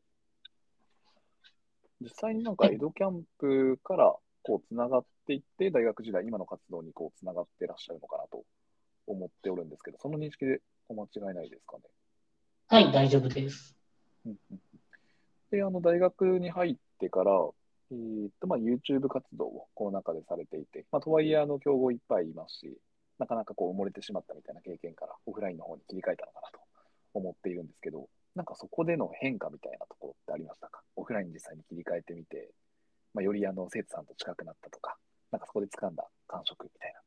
[2.01, 8.45] 実際になんかエドキャンプからこうつながっていって、大学時代、今の活動にこうつながってらっしゃるのかなと
[9.07, 11.83] 思っておるんですけど、その認識でお間違いないですかね？
[12.69, 13.77] はい、大丈夫です。
[15.51, 17.33] で、あの大学に入ってから、
[17.91, 22.79] えーとまあ、YouTube 活動をこの中でされていて、まあ、とはいえあの競合いっぱいいますし、
[23.19, 26.61] なかなかこう埋もれてしまったみたいな経験からオフラインの方に切り替えたのかなと
[27.15, 30.83] 思っているんですけど、なんかそこでの変化みたいなところってありましたか？
[30.97, 32.51] オフラインに実際に切り替えてみて、
[33.15, 34.97] まあ、よりあの生徒さんと近くなったとか、
[35.33, 37.01] なんかそこで掴んだ感触みたいな、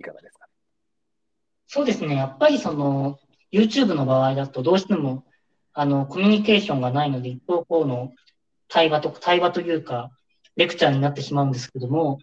[0.00, 0.52] いかがですかね？
[1.66, 3.18] そうですね、やっぱりその
[3.52, 5.24] YouTube の場合だと、どうしても
[5.72, 8.12] あのコミュニケーションがないので、一方向の
[8.70, 10.10] 対話と対話というか、
[10.56, 12.18] レクチャーになってしまうんですけども、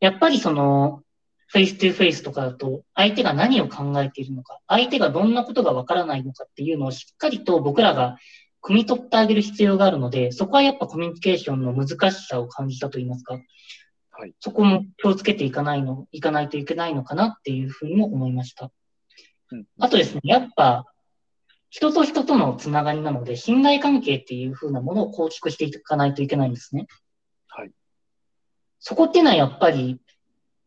[0.00, 1.02] やっぱりその、
[1.46, 8.16] フェイス2フェイスとかだと、相手が何を考えているのか、相手がどんなことがわからないのかっていうのをしっかりと僕らが
[8.62, 13.34] 汲み取ってあげる必要があるので、そこはやっぱコミュニケーションの難しさを感じたと言いますか、
[14.10, 14.34] はい。
[14.40, 18.70] そこも気をつけていかないの、いかないといけないのかなっていうふうにも思いました。
[19.50, 19.64] うん。
[19.78, 20.86] あとですね、やっぱ、
[21.72, 26.86] 人と人とのつながりなので、信頼関係っていうふうなものを構築していかないといけないんですね。
[27.48, 27.70] はい。
[28.78, 29.98] そこっていうのはやっぱり、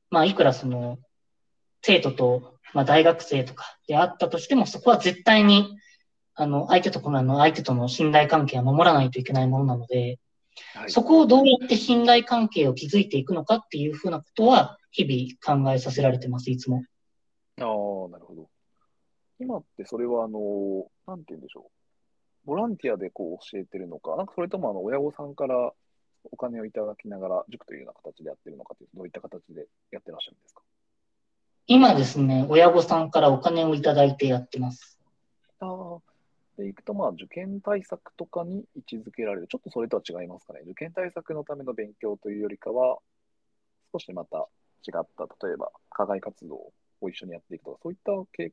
[0.10, 0.98] まあ、いくらその、
[1.84, 5.78] 生徒と、まあ、大学生とかであったとしても、そこは絶対に、
[6.34, 10.18] あの、相手とこの、あの、相手との信頼関係は守らないといけないものなので、
[10.74, 10.92] はい。
[10.92, 16.84] そこをどうやって信頼関係を築いていくのかっていうふうなことは、日々考えさせられてます、いつも。
[17.60, 18.50] ああ、なるほど。
[19.40, 22.48] 今ってそれは、あの、なんて言うんでしょう。
[22.48, 25.74] ボランティアでこう教えてるのか、なんかそれともあの親御さんから
[26.32, 30.62] お金をいただきながら塾というような形でやってるのかというと、どういった形でやってらっしゃるんですか？
[31.68, 35.00] 今ですね、親御さんからお金をいただいてやってます。
[35.60, 35.98] ああ。
[36.58, 39.48] で、いくと、まあ、受験対策とかに位置づけられる。
[39.48, 40.62] ちょっとそれとは違いますかね。
[40.64, 43.00] 受験対策のための勉強というよりかは、
[43.92, 44.48] 少しまた
[44.88, 46.72] 違った、例えば、課外活動
[47.02, 48.52] を一緒にやっていくとか、そういった傾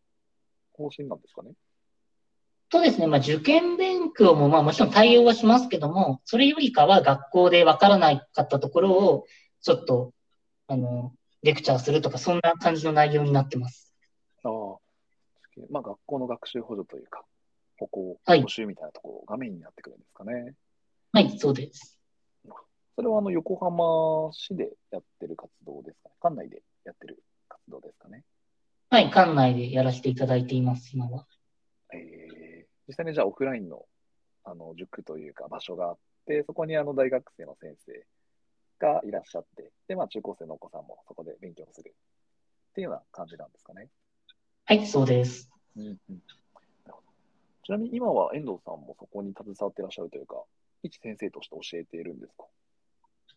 [0.74, 1.52] 方針なんですかね？
[2.70, 9.26] そうですね、まあ、受験勉強もまあもちろん対応はしますけども、それよりかは学校でわからないかったところを、
[9.60, 10.12] ちょっと、
[10.68, 13.92] あの、レクチャーするとか、そんな感じの内容になってます。
[14.44, 14.78] ああ。
[15.70, 17.24] まあ、学校の学習補助というか、
[17.78, 20.54] 歩行、はい補習みたいなところがメインになってくるんですかね。
[21.12, 21.98] はい、そうです。
[22.94, 26.14] それはあの横浜市でやってる活動ですかね？
[26.22, 28.22] 館内でやってる活動ですかね？
[28.92, 31.26] はい、館内でやらせていただいています、今は。
[31.94, 33.86] えー、実際にじゃあオフラインの
[34.44, 38.04] あの塾というか場所があって、そこにあの大学生の先生
[38.78, 41.94] がいらっしゃって、で、まあ中高生のお子さんもそこで勉強する
[42.68, 43.88] っていうような感じなんですかね。
[44.66, 45.50] はい、そうです。
[45.74, 46.22] うんうん、
[47.64, 50.34] ちなみに今は遠藤さんもそこに携わっていらっしゃるというか、
[50.82, 52.44] 一先生として教えているんですか？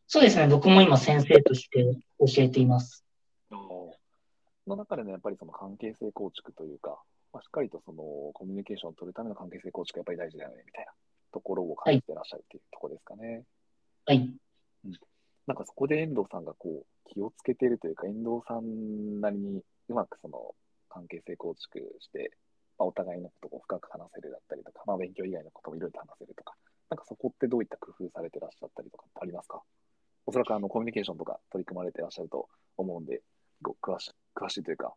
[0.06, 3.06] そうですね、僕も今先生として教えています。
[4.68, 6.98] の中でのやっぱりその関係性構築というか、
[7.34, 10.92] まあ、しっかりとそのコミュニケーションを取るための関係性構築がやっぱり大事だよねみたいな
[11.32, 13.44] ところを感じてらっしゃるっていうところですかね。
[14.06, 14.34] はい。
[15.48, 20.56] なんかそこで遠藤さんがこう気をつけているというか、遠藤さんなりにうまくその
[20.90, 22.32] 関係性構築して、
[22.80, 26.56] まあ、お互いのことを深く話せるだったりとか、まあ、勉強以外のこともいろいろ話せるとか、
[26.90, 29.62] なんかそこってどういった工夫されてらっしゃったりとかってありますか？
[30.26, 32.48] おそらくあのコミュニケーションとか取り組まれてらっしゃると
[32.78, 33.22] 思うんで、
[33.62, 34.94] ご詳し詳しいというか、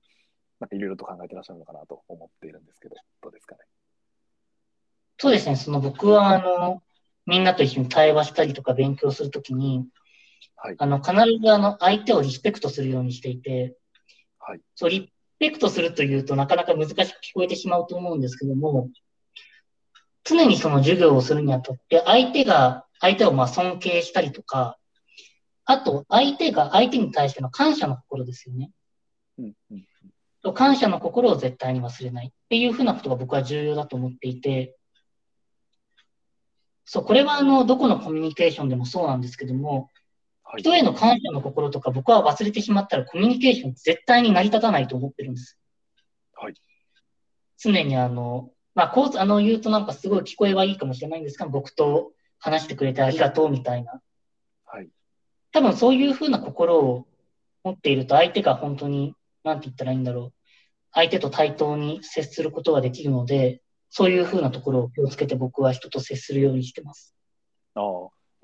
[0.61, 3.61] なんかいろいろと考えてらっしゃるのかなと思っているんですけど、どうですかね？
[5.19, 6.83] そうですね、その僕はあの、
[7.27, 9.87] みんなと一緒に対話したりとか勉強するときに、
[10.57, 10.77] はい。
[10.79, 13.77] あの、必ずあの、相手をリスペクトするようにしていて、
[14.39, 14.61] はい。
[14.75, 18.91] そう、リスペクトするというとなかなか難しく聞こえてしまうと思うんですけども、
[20.25, 24.77] 常にその授業をするにあたって、相手が、相手をまあ尊敬したりとか、
[25.65, 28.71] あと、相手が相手に対しての感謝の心ですよね。
[29.39, 29.85] うんうん
[30.55, 34.77] 感謝の心を絶対に忘れないっていうふうなことが僕は重要だと思っていて、
[36.85, 39.91] そう、これはあの、どこのコミュニケーションでもそうなんですけども、
[40.45, 40.63] はい。
[40.63, 45.59] 人への感謝の心とか僕は忘れてしまったらコミュニケーション絶対に成り立たないと思ってるんです。
[46.35, 46.55] はい。
[47.59, 54.01] 常にあの、まあ、こう、あの、言うとなんかすごい聞こえはいいかもしれないんですが、僕と話してくれてありがとうみたいな。
[54.65, 54.89] はい。
[55.53, 57.07] 多分そういうふうな心を
[57.65, 59.15] 持っていると相手が本当に、
[59.49, 60.39] なんて言ったらいいんだろう。
[60.93, 67.15] 相手と対等に接することができるので、そういうふうなところを気をつけて僕は人と接するようにしてます。
[67.75, 67.83] ああ、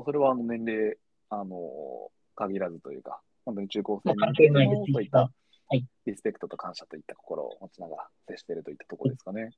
[0.05, 0.97] それはあの年齢、
[1.31, 5.31] あの、限らずというか、本当に中高生もう関係ないですそういったは
[5.77, 9.51] いリスペクトと感謝といった心を持ちながら接しているといったところですかね。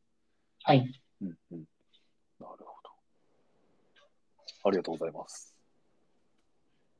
[0.63, 1.03] はい。
[1.21, 1.59] うんうん。
[1.59, 1.67] なる
[2.41, 2.67] ほど。
[4.65, 5.56] ありがとうございます。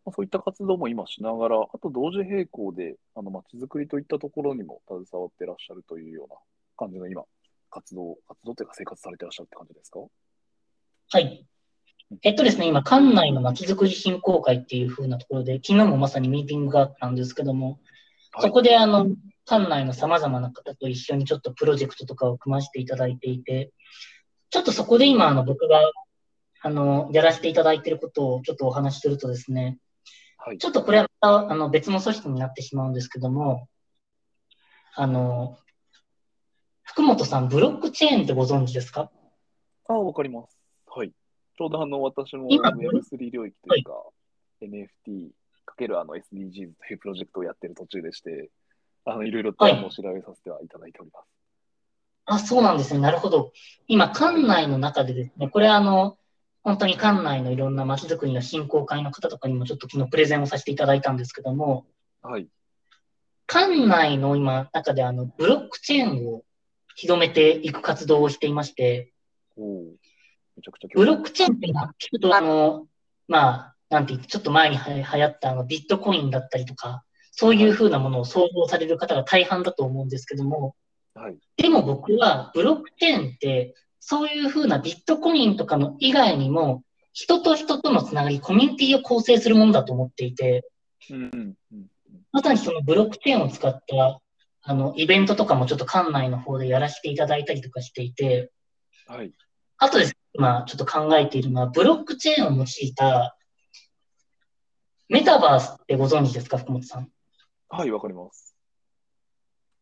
[0.07, 6.37] まあそういった活動も今しながら、あと同時並行で、あの、街づくりといったところにも携わってらっしゃるというような
[6.77, 7.25] 感じの今、
[7.71, 9.99] 活動、活動というか生活されてらっしゃるって感じですか？
[11.11, 11.45] はい。
[12.23, 17.81] えっとですね、今、館内のまちづくり振興会っていう風なところで、昨日もまさにミーティングがあったんですけども、
[18.39, 19.09] そこであの、
[19.45, 23.73] 館内の様々な方と一緒にちょっとプロジェクトとかを組ませていただいていて、
[24.51, 25.81] ちょっとそこで今、あの、僕が、
[26.63, 29.79] あの、やらせていただいていることをちょっとお話しするとですね、
[30.47, 30.59] はい。
[30.59, 33.69] ちょっとこれはあの、別の組織になってしまうんですけども、
[34.95, 35.59] あの、
[36.85, 39.11] 福本さん、ブロックチェーンってご存知ですか？
[39.89, 40.57] ああ、わかります。
[40.87, 41.11] はい。
[41.11, 43.93] ちょうどあの、私も今 Web3 領域というか、
[44.63, 45.31] NFT
[45.65, 48.51] かけるあの SDGs というプロジェクトをやってる途中でして、
[49.05, 51.27] あの、いろいろとお調べさせてはいただいております。
[52.27, 53.01] あ、そうなんですね。
[53.01, 53.51] なるほど。
[53.89, 56.19] 今、館内の中でですね、これあの、
[56.67, 61.87] 本当に館内のいろんな街づくりの振興会の方とかにもちょっと昨日プレゼンをさせていただいたんですけども、
[62.23, 62.49] はい。
[63.47, 66.43] 館内の今、中であの、ブロックチェーンを
[66.97, 69.13] 広めていく活動をしていまして、
[70.93, 72.89] ブ味ロックチェーンって今聞くとあの、
[73.29, 80.75] まあ、なんて言って、ちょっと前には流行ったあのビットコインだったりとか、そういうふうなものを想像される方が大半だと思うんですけども、
[81.15, 81.39] はい。
[81.57, 83.76] でも僕はブロックチェーンって、
[84.09, 90.65] そういうふうなビットコインとかの以外にも、人と人とのつながり、コミュニティを構成するものだと思っていて。
[92.31, 94.21] まさにそのブロックチェーンを使った、
[94.63, 98.53] あの、イベントとかもちょっと館内の方でやらせていただいたりとかしていて、
[99.09, 99.33] はい。
[99.79, 103.37] あとですね、今ちょっと考えているのは、ブロックチェーンを用いた、
[105.09, 107.09] メタバースってご存知ですか、福本さん？
[107.69, 108.56] はい、わかります。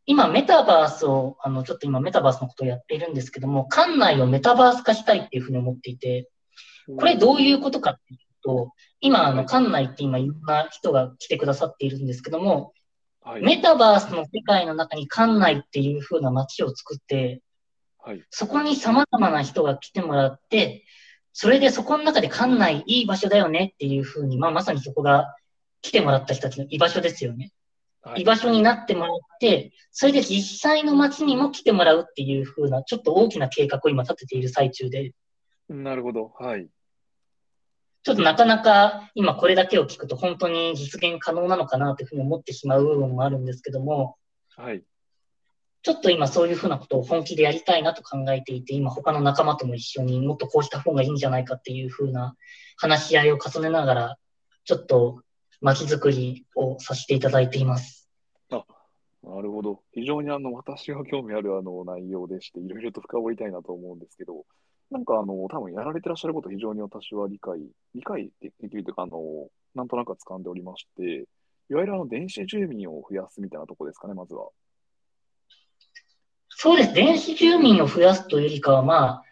[0.06, 6.28] 今、メタバースを、あの、ちょっと今メタバースのことをやっているんですけども、館内をメタバース化したいっていうふうに思っていて、
[6.98, 12.74] これどういうことかっていうと、今、あの、館内って今いろんな人が来てくださっているんですけども、
[13.22, 13.42] はい。
[13.42, 17.40] メタバースの世界の中に館内っていう風な街を作って、
[17.98, 18.22] はい。
[18.28, 20.84] そこに様々な人が来てもらって、
[21.32, 25.34] それでそこの中で館内いい場所だよねっていう風に、まあまさにそこが
[25.80, 27.50] 来てもらった人たちの居場所ですよね。
[28.04, 35.12] はい居場所になってもらって、それで実際の街にも来てもらうっていう風な、ちょっと大きな計画を今立てている最中で、
[35.68, 36.32] なるほど。
[36.38, 36.68] はい。
[38.02, 44.16] ちょっとなかなか今これだけを聞くと本当に実現可能なのかなというふうに思ってしまう部分もあるんですけども、
[44.54, 44.82] はい。
[45.82, 52.36] ちょっと今そういうふうなことを本気でやりたいなと考えていて、今他の仲間とも一緒にもっとこうした方がいいんじゃないかっていうふうな
[52.76, 54.16] 話し合いを重ねながら、
[54.64, 55.23] ちょっと
[55.64, 58.06] 街づくりをさせていただいています。
[58.50, 59.80] なるほど。
[59.94, 64.44] 非常にあの、私が興味あるあの内容でして、いろいろと深掘りたいなと思うんですけど、
[64.90, 67.58] なんかあの、多分やられてらっしゃること非常に私は理解、
[67.94, 71.26] 理解できるというか、あの、なんとなく掴んでおりまして、
[71.70, 74.50] いわゆるあの、電子住民を増やすみたいなところですかね、まずは。
[76.50, 76.92] そうです。
[76.92, 79.22] 電子住民を増やすというよりかは、まあ、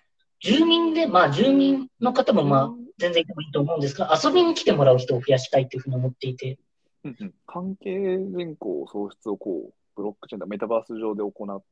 [0.41, 6.59] 住民で、まあ住民の方もまあ全然いてもいいと思うんですが、遊びに来てもらう人を増やしたいというふうに思っていて、
[7.05, 11.63] うんうん関係人口創出をこう、ブロックチェーンだ、メタバース上で行っ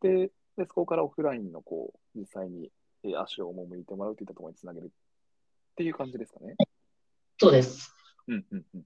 [0.00, 2.70] て、で、そこからオフラインのこう、実際に
[3.04, 4.88] えー足を赴いてもらうといったところにつなげるっ
[5.76, 6.56] ていう感じですかね。
[7.38, 7.94] そうです。
[8.26, 8.82] うんうんうん。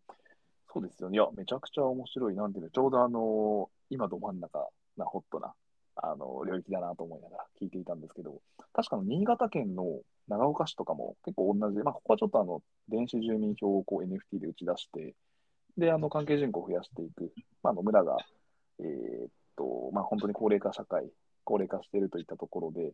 [0.72, 1.16] そうですよね。
[1.16, 2.34] いや、めちゃくちゃ面白い。
[2.34, 5.54] なんていうの、ちょうどあの今ど真ん中なホットな、
[5.96, 8.40] あの領域だなと思いながら聞いていたんですけど、
[8.72, 9.84] 確かの新潟県の
[10.28, 15.14] 長岡市とかも結構同じ、まあ、ここはちょっとあの、電子住民票をこう NFT で打ち出して、
[15.76, 18.16] で、あの、関係人口を増やしていく、まあ、あの村が、
[18.80, 21.10] えーっと、まあ、本当に高齢化社会、
[21.44, 22.92] 高齢化しているといったところで、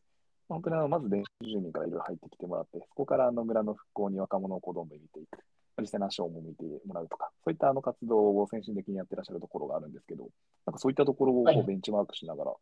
[0.48, 5.44] 本当にあのまず電子住民からいろいろ入ってきてもらって、そこからあの村の復興に若者をこうどんどん入れていく。
[5.80, 10.28] 実際の足を赴いてもらうとか、そういったあの活動を先進的にやってらっしゃるところがあるんですけど、
[10.66, 12.52] なんかそういったところをこはいうベンチマークしながら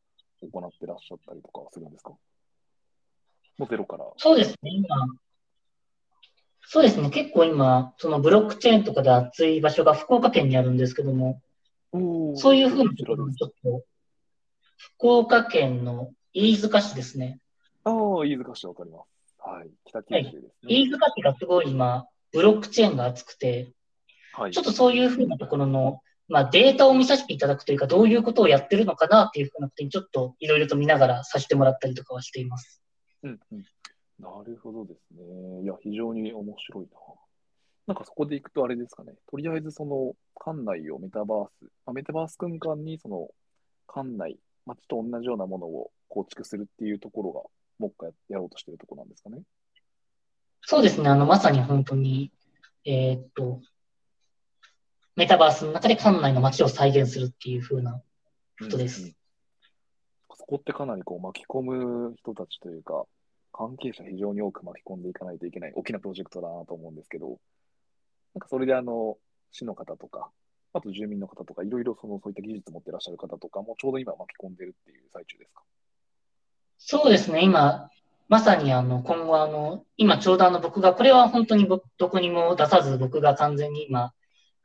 [0.43, 2.11] 行ってらっしゃったりとかはするんですか？
[3.59, 4.05] もうゼロから。
[4.17, 4.87] そうですね、今。
[6.69, 11.41] そうですね、結構今、そのブロックチェーンとかで熱い場所が福岡県にあるんですけども、
[12.35, 13.85] そういうふうなこちょっと、
[14.77, 17.39] 福岡県の飯塚市ですね。
[17.85, 19.37] ああ、飯塚市わかります。
[19.39, 19.71] はい。
[19.87, 20.75] 北九州ですね。
[20.75, 23.73] 飯塚市がすごい今、ブロックチェーンが熱くて、
[24.35, 32.83] はいちょっとそういうふうなところの、まあ、データを見させていただくというか、どういうことをやってるのかなっていうふうなことに、ちょっといろいろと見ながらさせてもらったりとかはしています。
[33.23, 33.65] うんうん。
[34.19, 35.63] なるほどですね。
[35.63, 36.91] いや、非常に面白いな。
[37.87, 39.13] なんかそこで行くとあれですかね。
[39.31, 43.29] とりあえずその館内をメタバース、まあ、メタバース空間にその
[43.87, 47.41] 館内、街と同じようなものを構築するっていうところが、
[47.79, 49.43] もう一回やろうとしてるところなんですかね。
[50.63, 52.33] そうですね、あの、まさに本当に、
[52.85, 53.61] えーっと、
[55.17, 58.01] メタバースの中で館内の街を再現するっていうふうな
[58.61, 59.01] ことです。
[59.01, 59.17] うんうん
[60.39, 63.05] そこってかなりこう巻き込む人たちというか、
[63.53, 67.41] 関係者非常に多く巻き込んでいかないといけない大きなプロジェクトだなと思うんですけど、
[68.35, 69.17] なんかそれであの、
[69.51, 70.31] 市の方とか、
[70.73, 75.63] あと住民の方とか、いろいろそのそういった技術持ってらっしゃる方とかもちょうど今巻き込んでるっていう最中ですか？
[76.79, 77.91] そうですね、今、
[78.29, 84.13] まさにあの、今後あの、今ちょうどあの僕が、これは本当に僕どこにも出さず僕が完全に今、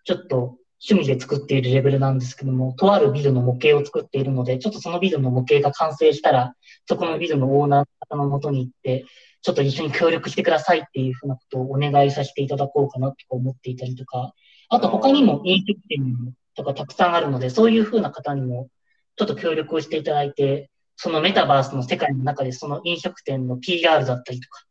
[0.04, 0.58] ちょっと
[0.90, 6.56] 趣味で作っているレベルなんですけども、とあるビルの模型を作っているので、ちょっとそのビルの模型が完成したら、
[6.88, 9.06] そこのビルのオーナーの方のもとに行って、
[9.44, 14.34] ちょっと一緒に協力してくださいっていうふうなことをお願いさせていただこうかなとか思っていたりとか、
[14.70, 18.70] あと他にも飲食店とかたくさんあるので、そういうふうな方にも
[19.18, 24.64] ちょっと協力をしていただいて、そのメタバースの世界の中でその飲食店の PR だったりとか、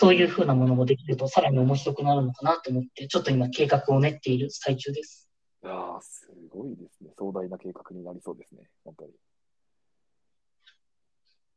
[0.00, 5.28] そういうふうなものもできるとさらに面白くなるのかなと思って、ちょっと今計画を練っている最中です。
[5.62, 7.10] いやー、すごいですね。
[7.18, 8.62] 壮大な計画になりそうですね。
[8.82, 9.12] 本当に。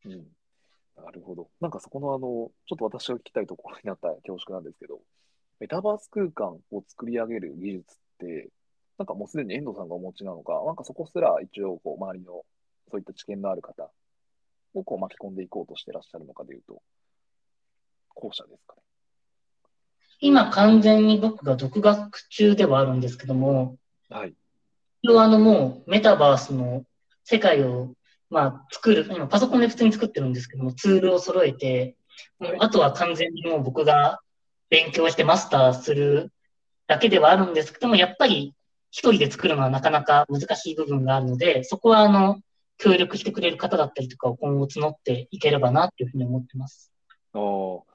[0.08, 0.28] うん。
[1.06, 1.48] なるほど。
[1.62, 5.00] なんかそこのあの、ちょっと私が聞きたいところになった恐縮なんですけど、
[5.62, 8.50] メタバース空間を作り上げる技術って、
[8.98, 12.44] なんかもうすでに遠藤さんがお持ちなのか、なんかそこすら一応こう周りの
[12.92, 13.90] そういった知見のある方
[14.74, 16.82] をこう巻き込んでいこうとしてらっしゃるのかでいうと、
[18.14, 18.82] 後者ですかね。
[20.20, 23.78] 今完全に僕が独学中ではあるんですけども、
[24.10, 24.34] はい。
[25.06, 26.84] あのもうメタバースの
[27.26, 27.94] 世界を
[28.30, 31.98] まあ作る、今パソコンで普通に作ってるんですけども、ツールを揃えて、
[32.40, 34.22] はい、あとは完全にもう僕が
[34.70, 36.32] 勉強してマスターする
[36.88, 38.54] だけではあるんですけども、やっぱり
[38.92, 42.40] 一人で作るのはなかなか難しい部分があるので、そこはあの、
[42.78, 46.92] 協力してくれる方だったりとかを今後募っていければなっていうふうに思ってます。
[47.34, 47.93] ああ、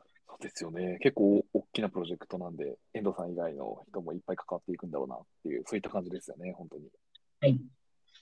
[0.49, 0.99] ですよね。
[1.01, 6.85] 結構大きなプロジェクトなんで、遠藤さん以外の人もいっぱい関わっていくんだろうなっていう、そういった感じですよね、本当に。
[7.41, 7.61] はい。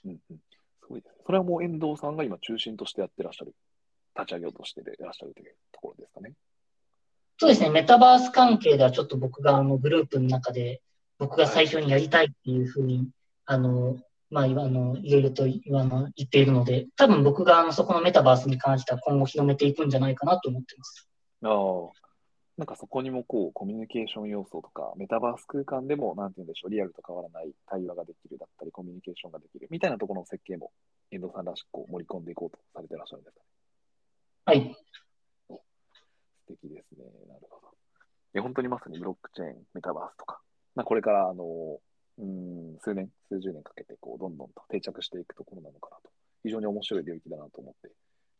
[0.05, 0.37] うんうん。
[0.37, 1.23] すごいですね。
[1.25, 3.55] それはもう遠藤さんが今中心としてやってらっしゃる、
[4.15, 6.33] 立ち上げようとしていらっしゃるというところですかね。
[7.39, 7.69] そうですね。
[7.69, 10.81] メタバース関係ではちょっと僕があのグループの中で、
[11.19, 13.09] 僕が最初にやりたいっていうふうに、
[13.45, 13.97] あの、
[14.29, 21.07] まあ、あの、いろいろと言言っているので、多分僕があのそこのメタバースに関しては今後広めていくんじゃないかなと思ってます。
[21.43, 22.06] ああ。
[22.57, 30.71] なんかそこにもこう、コミュニケーション要素とか、メタバース空間でも、なんて言うんでしょう、リアルと変わらない対話ができるだったり、コミュニケーションができるみたいなところの設計も、
[31.11, 33.41] 遠藤さんらしくこう盛り込んでいこうとされてらっしゃるんですか
[34.45, 34.75] はい。
[35.47, 35.59] 素
[36.47, 37.05] 敵ですね。
[37.27, 37.67] なるほど。
[38.37, 40.39] や、本当にまさにブロックチェーン、メタバースとか、
[40.75, 41.79] まあ、これから、あの、
[42.19, 46.09] うん、数年、数十年かけて、こう、どんどんと定着していくところなのかなと、
[46.43, 47.89] 非常に面白い領域だなと思って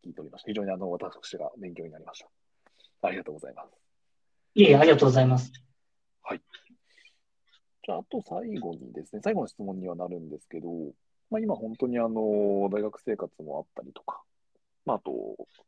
[0.06, 0.48] 聞いておりました。
[0.48, 2.30] 非常に、あの、私が勉強になりました。
[3.08, 3.87] ありがとうございます。
[4.58, 5.52] いえいえ、ありがとうございます。
[6.24, 6.42] はい。
[7.86, 10.68] じゃあ、あと最後にですね、最後の質問にはなるんですけど、
[11.30, 14.24] まあ、今本当にあの、大学生活もあったりとか、
[14.84, 15.12] まあ、あと、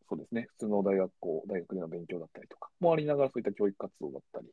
[0.10, 4.48] そうですね、普通の大学校、大学での勉強だったりとかもありながら、そういった教育活動だったり、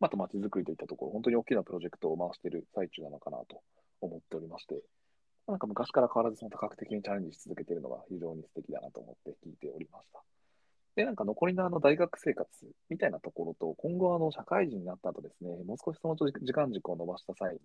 [0.00, 3.62] また街づくりといったところ、本当に大きなプロジェクトを回している最中なのかなと
[4.00, 4.82] 思っておりまして、
[5.46, 10.24] なんか昔から変わらずその多角的にチャレンジし続けているのが非常に素敵だなと思って聞いておりました。
[10.96, 12.48] で、なんか残りのあの大学生活
[12.88, 17.60] みたいなところと、今後あの社会人になった後ですね、もう少しその時間軸を伸ばした際に、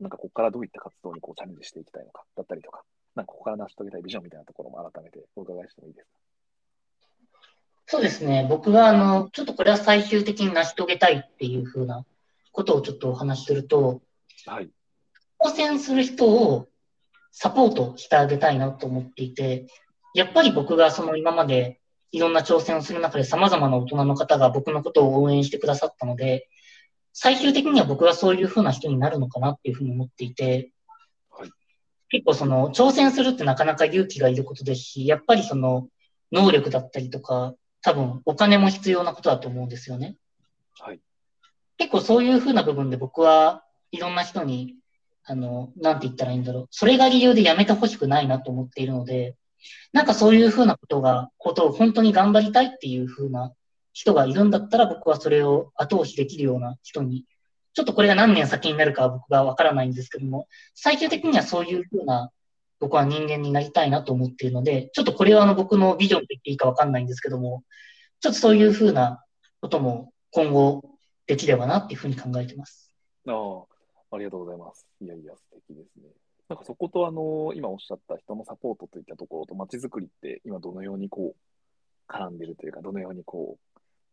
[0.00, 2.82] なんかここからどういった活動にこうチャレンジしていきたいのかだったりとか、
[3.14, 6.18] なんかここから成し遂げたいビジョンみたいなところも改めてお伺いしてもいいですか？
[7.86, 8.46] そうですね。
[8.48, 12.04] 僕は、あの、ちょっとこれは最終的に成し遂げたいっていうふうな
[12.52, 14.02] ことをちょっとお話しすると、
[14.46, 14.70] はい。
[15.44, 16.68] 挑戦する人を
[17.30, 19.66] サポートしてあげたいなと思っていて、
[20.14, 21.78] やっぱり僕がその今まで
[22.12, 26.48] いろんな挑戦をする中で様々な大人の方が僕のことを応援してくださったので、
[27.12, 30.70] 最終的には僕はそういうふうな人になるのかなっていうふうに思っていて、
[32.08, 35.88] 結構その挑戦するってなかなか勇気がいることですし、やっぱりその
[36.30, 40.16] 能力だったりとか、多分お金も必要なことだと思うんですよね。
[40.78, 41.00] はい。
[41.78, 44.76] 結構そういうふうな部分で僕はいろんな人に、
[45.24, 46.66] あの、なんて言ったらいいんだろう。
[46.70, 49.36] それが理由でやめてほしくないなと思っているので、
[49.92, 53.52] なんかそういうふうなことが、ことを本当に頑張りたいっていうふうな
[53.92, 57.24] 人がいるんだったら僕はそれを後押しできるような人に
[57.76, 62.30] ちょっとこれが何年先になるかは僕がわからないんですけども、最終的にはそういうふうな
[62.80, 67.64] 僕は人間になりたいなと思っているので、ちょっとこれはあの僕のビジョンと言っていいかわかんないんですけども、
[68.20, 69.22] ちょっとそういうふうな
[69.60, 70.88] ことも今後
[71.26, 72.90] できればなっていうふうに考えてます。
[73.28, 74.86] ああ、ありがとうございます。
[75.02, 76.08] いやいや、素敵ですね。
[76.48, 83.58] なんかそことあの、今おっしゃった人のサポートといったところと街づくりって今どのようにこう絡んでるというか、どのようにこ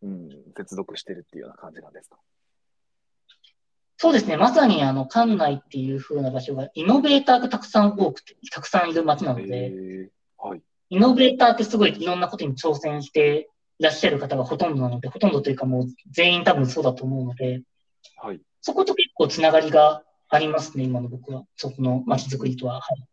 [0.02, 2.18] う、うん、接続してるっていうような感じなんですか？
[3.98, 4.36] そうですね。
[4.36, 10.62] まさに、あの、館内っていう風な場所が、イノベーターがたくさん多くて、たくさんいる街なので、はい。
[10.90, 17.62] イノベーターってすごいいろんなことに挑戦していらっしゃる方がほとんどなので、ほとんどというかもう全員多分そうだと思うので、
[18.18, 18.42] はい。
[18.60, 20.04] そこと結構つながりが
[20.36, 21.46] ありますね、今の僕は。
[21.56, 22.82] そこの街づくりとは。
[22.82, 23.06] はい。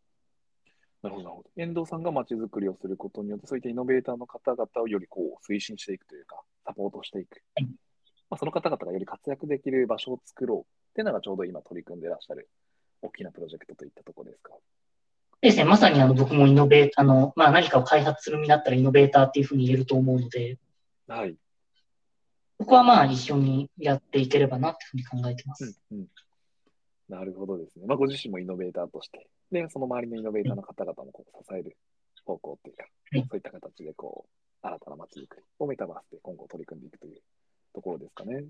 [1.02, 1.50] なるほど、なるほど。
[1.56, 7.42] 遠藤さんが街づくりをすることによって、そういったイノベーターの方々をよりこう推進していくというか、サポートしていく。
[7.54, 7.68] はい
[8.30, 10.64] まあ、その方々がより活躍できる場所を作ろうっ
[10.94, 12.48] ていうのがちょうど今取り組んでいらっしゃる
[13.02, 14.52] 大きなプロジェクトといったところですか？
[15.40, 20.58] ですね、まさにあの僕もイノベーターの、まあ、何かを開発する身だったらイノベーターっていうふうに言えると思うので、
[21.08, 21.34] はい。
[22.58, 25.80] ここはまあ一緒にやっていければなっていうふうに考えてます。
[25.90, 26.06] うん、うん、
[27.10, 27.86] なるほどですね。
[27.86, 31.76] まあ、ご自身もイノベーターとして、で、その周りのイノベーターの方々もこう支える
[32.24, 34.26] 方向っていうか、はいそういった形でこ
[34.62, 37.20] う、新たな街づくりをメタバースで今後取り組んでいくという
[37.74, 38.44] ところですかね。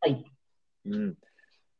[0.00, 0.24] はい。
[0.86, 1.14] うん。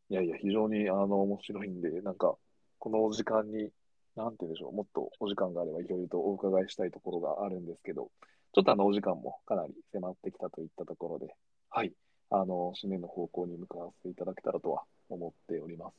[0.08, 2.36] いやいや、非常にあの面白いんで、なんか、
[2.78, 3.70] この時間に、
[4.14, 8.12] なんて言うんでしょう、もっとお時間があればいろいろとお伺いしたいところがあるんですけど、
[8.54, 11.34] ちょっとあのお時間もかなり迫ってきたといったところで、
[11.70, 11.92] はい、
[12.30, 15.94] あの、締めの方向に向かわせていただけたらとは思っております。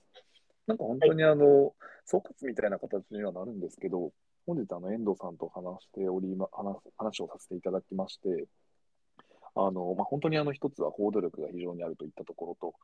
[0.68, 1.74] なんか本当にあの、
[2.06, 4.12] 総括みたいな形にはなるんですけど、
[4.46, 8.48] 本日あの遠藤さんと話しておりま、話話をさせていただきまして、
[9.56, 12.76] あの、まあ、本当にあの一つは行動力が非常にあるといったところと、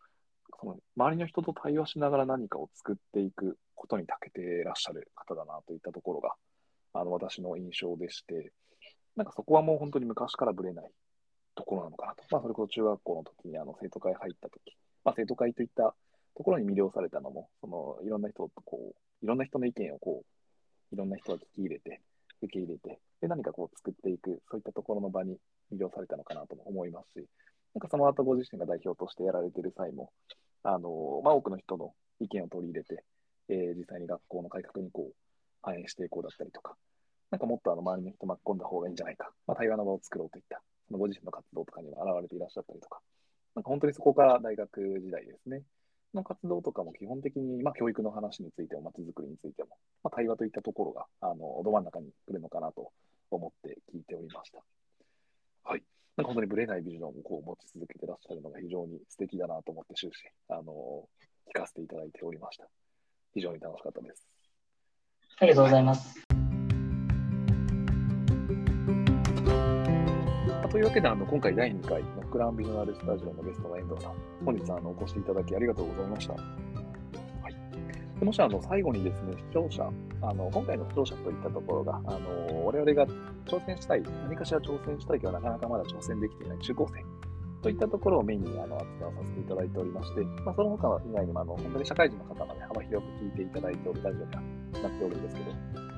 [0.59, 6.34] その周りの人と対話しながら何かを作っていくことに長けていらっしゃる方だなといったところが、
[6.93, 8.51] あの私の印象でして、
[9.15, 10.91] なんかそこはもう本当に昔からぶれない
[11.55, 12.24] ところなのかなと。
[12.32, 15.95] まあ、それこそ中学校の時にあの生徒会入った時、まあ、生徒会といった
[16.36, 20.24] ところに魅了されたのも、そのいろんな人とこう、いろんな人の意見をこ
[20.92, 22.02] う、いろんな人が聞き入れて、
[22.42, 25.38] 受け入れて、で、何かこう作っていく、そういったところの場に
[25.74, 27.26] 魅了されたのかなとも思いますし、
[27.74, 30.12] なんかその後ご自身が代表としてやられている際も、
[30.64, 33.04] あの、まあ、多くの人の意見を取り入れて、
[33.50, 35.16] えー実際に学校の改革にこう、
[35.62, 36.76] 反映していこうだったりとか、
[37.32, 43.00] なんかもっとあの周りの人巻き込んだ方がいいんじゃないか、まあ、対話の場を作ろうといった、そのご自身の活動とかにも現れていらっしゃったりとか、
[43.56, 45.64] なんか本当にそこから大学時代ですね、
[46.16, 49.70] の活動とかも基本的に、まあ、教育の話についても、まちづくりについても、
[50.03, 52.91] まあ、対話といったところが、あの、ど真ん中に来るのかなと
[53.32, 54.59] 思って聞いておりました。
[55.64, 55.84] はい。
[56.18, 61.07] なんか本当にぶれないビジョンをこう持ち続けてらっしゃるのが非常に素敵だなと思って終始、あの、
[61.49, 62.68] 聞かせていただいておりました。
[63.34, 64.28] 非常に楽しかったです。
[65.39, 66.33] ありがとうございます。
[70.74, 74.13] というわけで、あの今回第2回、ノックランビジョナルスタジオのゲストの遠藤さん、
[74.43, 76.34] 本日あのお越しいただきありがとうございました。
[76.34, 76.39] は
[77.51, 77.55] い、
[78.19, 79.88] でもしあの最後にですね、視聴者、
[80.24, 83.05] あの今回の視聴者といったところが、あの我々が
[83.45, 87.05] 挑戦したい、何かしら挑戦したいけど、なかなかまだ挑戦できていない中高生
[87.61, 94.41] といったところをメインにあの扱わさせていただいておりまして、まあ、その他以外にもあの本当に社会人の方まで幅広く聞いていただいておるラジオには
[94.82, 95.51] なっておるんですけど、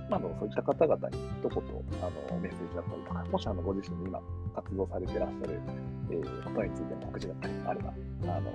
[0.10, 1.58] まあ、あのそういった方々に一言
[2.02, 4.22] あのメッセージだったりとか、もしあのご自身で今
[4.56, 5.60] 活動されていらっしゃる、
[6.12, 7.94] えーことについての告知だったりあれば、
[8.24, 8.52] あの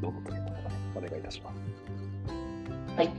[0.00, 0.50] どうぞというこ
[0.94, 2.96] とでお願いいたします。
[2.96, 3.10] はい。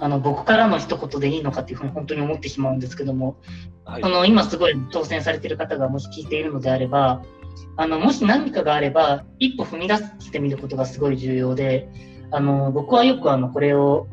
[0.00, 3.36] あの、僕からの一言でいいのかっていうふうに本当に思ってしまうんですけども、
[3.84, 7.22] はいあの、今すごい挑戦されている方がもし聞いているのであれば、
[7.76, 11.88] あの、もし何かがあれば、一歩踏み出してみることがすごい重要で、
[12.30, 14.08] あの、僕はよくあの、これを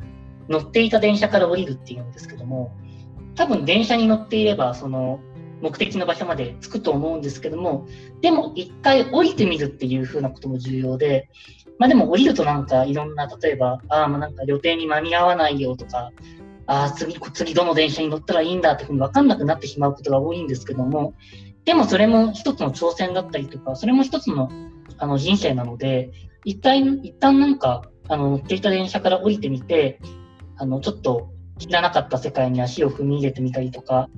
[0.49, 2.75] 乗っていた電車から降りるっていうんですけども、
[3.35, 5.19] 多分電車に乗っていれば、その、
[5.61, 7.85] 目的の場所まで着くと思うんですけども、
[8.21, 11.29] でも一回降りてみるっていう風なことも重要で、
[11.77, 16.11] まあでも降りるとなんかいろんな、例えば、ああ、まあなんか予定に間に合わないよとか、
[16.65, 21.13] ああ、次、次どの電車に乗ったらいいんだってふうに分かんなくなってしまうことが多いんですけども、
[21.65, 24.49] でもそれも一つの挑戦だったりとか、それも一つの
[24.97, 26.11] あの人生なので、
[26.45, 29.99] 一旦、一旦なんか、あの、乗っていた電車から降りてみて、
[30.59, 34.09] あの、ちょっと知らなかった世界に足を踏み入れてみたりとか、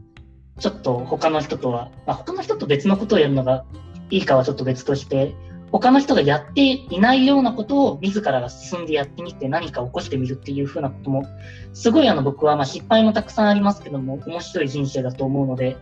[0.60, 3.64] ちょっと他の人とは、まあ、他の人と別のことをやるのが
[4.10, 5.36] いいかはちょっと別として、
[5.72, 11.26] 他の人がやっていないようなことを自らが進んでやってみて何か起こしてみるっていうふうなことも、
[11.74, 15.78] すごいあの僕はまあ失敗もたくさんありますけども、面白い人生だと思うので、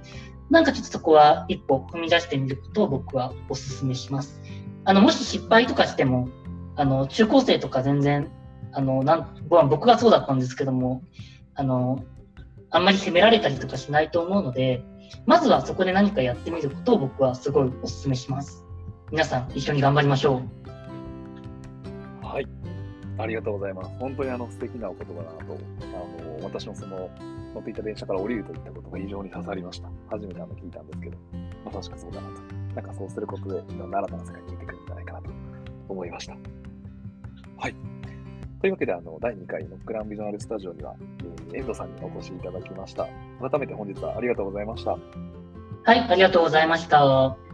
[0.49, 4.41] なんかちょっとそこは一歩踏み出してみることを僕はお勧めします。
[4.85, 6.29] あの、もし失敗とかしても、
[6.75, 8.31] あの、中高生とか全然、
[8.71, 9.27] あの、なん
[9.69, 11.03] 僕がそうだったんですけども、
[11.55, 12.03] あの、
[12.71, 14.83] あんまり責められたりとかしないと思うので、
[15.25, 18.63] まずはそこで何かやってみることを僕はすごいお勧めします。
[19.11, 20.43] 皆さん一緒に頑張りましょ
[22.23, 22.25] う。
[22.25, 22.47] はい。
[23.17, 23.91] ありがとうございます。
[23.99, 27.09] 本当にあの素敵なお言葉だなと、あの私もその
[27.55, 29.89] 乗っていた電車から降りるといったことが非常に刺さりました。
[30.11, 31.17] 初めてあの聞いたんですけど、
[31.65, 32.41] まさしくそうだなと。
[32.75, 35.31] なんかそうすることで、いろんな新たな世界に見てくるんじゃないかなと
[35.89, 36.37] 思いました。
[37.57, 37.75] はい。
[38.61, 40.95] というわけで、あの第2回ノックランビジョナルスタジオには、
[41.51, 43.07] えー、遠藤さんにお越しいただきました。
[43.39, 44.91] 改めて本日はありがとうございました。
[44.91, 44.97] は
[45.95, 47.48] い、ありがとうございました。